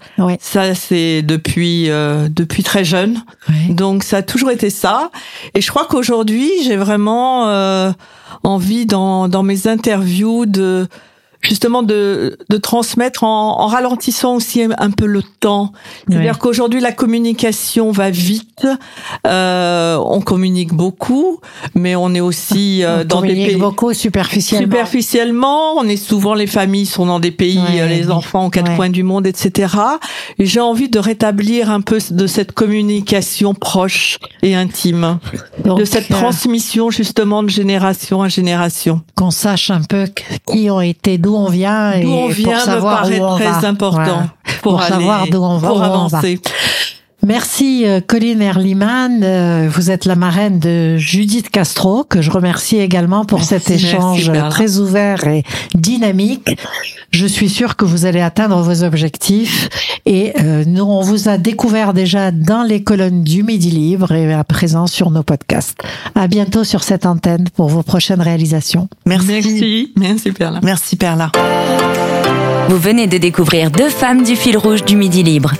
c'est 0.75 1.23
depuis 1.23 1.89
euh, 1.89 2.29
depuis 2.31 2.63
très 2.63 2.85
jeune. 2.85 3.23
Donc 3.71 4.03
ça 4.03 4.19
a 4.19 4.23
toujours 4.23 4.51
été 4.51 4.69
ça. 4.69 5.11
Et 5.55 5.63
je 5.63 5.71
crois 5.71 5.87
qu'aujourd'hui, 5.87 6.51
j'ai 6.63 6.77
vraiment 6.77 7.49
euh, 7.49 7.91
envie 8.43 8.85
dans 8.85 9.29
dans 9.29 9.43
mes 9.43 9.67
interviews 9.67 10.45
de 10.45 10.87
justement 11.49 11.83
de, 11.83 12.39
de 12.49 12.57
transmettre 12.57 13.25
en, 13.25 13.61
en, 13.61 13.67
ralentissant 13.67 14.35
aussi 14.35 14.63
un 14.63 14.91
peu 14.91 15.07
le 15.07 15.23
temps. 15.23 15.73
C'est-à-dire 16.09 16.39
qu'aujourd'hui 16.39 16.81
la 16.81 16.93
communication 16.93 17.91
va 17.91 18.11
vite, 18.11 18.67
euh, 19.27 19.97
on 20.05 20.21
communique 20.21 20.73
beaucoup, 20.73 21.41
mais 21.75 21.97
on 21.97 22.15
est 22.15 22.21
aussi 22.21 22.85
euh, 22.85 23.05
dans 23.05 23.21
des 23.21 23.35
pays 23.35 23.57
beaucoup 23.57 23.93
superficiellement. 23.93 24.67
Superficiellement, 24.67 25.75
on 25.77 25.85
est 25.85 25.97
souvent 25.97 26.35
les 26.35 26.47
familles 26.47 26.87
sont 26.87 27.07
dans 27.07 27.21
des 27.21 27.31
pays, 27.31 27.61
euh, 27.81 27.87
les 27.87 28.11
enfants 28.11 28.47
aux 28.47 28.51
quatre 28.51 28.75
coins 28.75 28.91
du 28.91 29.03
monde, 29.03 29.27
etc. 29.27 29.75
Et 30.39 30.47
j'ai 30.47 30.61
envie 30.61 30.89
de 30.89 30.99
rétablir 30.99 31.71
un 31.71 31.81
peu 31.81 31.99
de 32.11 32.27
cette 32.27 32.53
communication 32.53 33.55
proche 33.55 34.19
et 34.43 34.55
intime, 34.55 35.19
de 35.65 35.85
cette 35.85 36.11
euh, 36.11 36.15
transmission 36.15 36.91
justement 36.91 37.43
de 37.43 37.49
génération 37.49 38.23
à 38.23 38.29
génération. 38.29 39.03
Qu'on 39.15 39.31
sache 39.31 39.71
un 39.71 39.83
peu 39.83 40.07
qui 40.51 40.71
ont 40.71 40.81
été 40.81 41.19
d'où 41.19 41.36
on 41.37 41.49
vient 41.49 41.93
et 41.93 42.07
on 42.07 42.29
vient 42.29 42.57
pour 42.57 42.65
savoir 42.65 43.07
me 43.07 43.19
paraît 43.19 43.45
très 43.45 43.67
important 43.67 44.29
pour, 44.63 44.83
savoir 44.83 45.27
d'où 45.29 45.43
on 45.43 45.59
va, 45.59 45.69
pour 45.69 45.83
avancer. 45.83 46.41
Merci 47.27 47.83
euh, 47.85 48.01
Colline 48.01 48.41
Erliman. 48.41 49.21
Euh, 49.25 49.69
vous 49.69 49.91
êtes 49.91 50.05
la 50.05 50.15
marraine 50.15 50.61
de 50.61 50.97
Judith 50.97 51.51
Castro, 51.51 52.05
que 52.05 52.23
je 52.23 52.31
remercie 52.31 52.77
également 52.77 53.25
pour 53.25 53.43
cet 53.43 53.69
échange 53.69 54.31
très 54.49 54.79
ouvert 54.79 55.27
et 55.27 55.43
dynamique. 55.75 56.57
Je 57.11 57.27
suis 57.27 57.49
sûre 57.49 57.75
que 57.75 57.85
vous 57.85 58.07
allez 58.07 58.21
atteindre 58.21 58.63
vos 58.63 58.85
objectifs. 58.85 59.69
Et 60.07 60.35
euh, 60.41 60.63
nous, 60.69 60.85
on 60.85 61.01
vous 61.01 61.29
a 61.29 61.37
découvert 61.37 61.95
déjà 61.95 62.31
dans 62.31 62.63
les 62.63 62.85
colonnes 62.85 63.25
du 63.25 63.43
Midi 63.43 63.73
Libre 63.73 64.13
et 64.13 64.33
à 64.33 64.45
présent 64.45 64.87
sur 64.87 65.11
nos 65.11 65.25
podcasts. 65.25 65.83
À 66.15 66.29
bientôt 66.29 66.63
sur 66.63 66.85
cette 66.85 67.07
antenne 67.07 67.49
pour 67.57 67.67
vos 67.67 67.83
prochaines 67.83 68.23
réalisations. 68.23 68.89
Merci. 69.05 69.27
Merci, 69.27 69.93
Merci 69.97 70.31
Perla. 70.31 70.61
Merci 70.63 70.95
Perla. 70.95 71.33
Vous 72.69 72.79
venez 72.79 73.09
de 73.09 73.19
découvrir 73.19 73.73
deux 73.73 73.91
femmes 73.91 74.23
du 74.23 74.37
fil 74.37 74.57
rouge 74.57 74.85
du 74.85 74.95
Midi 74.95 75.25
Libre. 75.25 75.55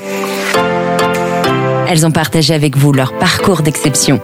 Elles 1.89 2.05
ont 2.05 2.11
partagé 2.11 2.53
avec 2.53 2.77
vous 2.77 2.93
leur 2.93 3.17
parcours 3.19 3.63
d'exception. 3.63 4.21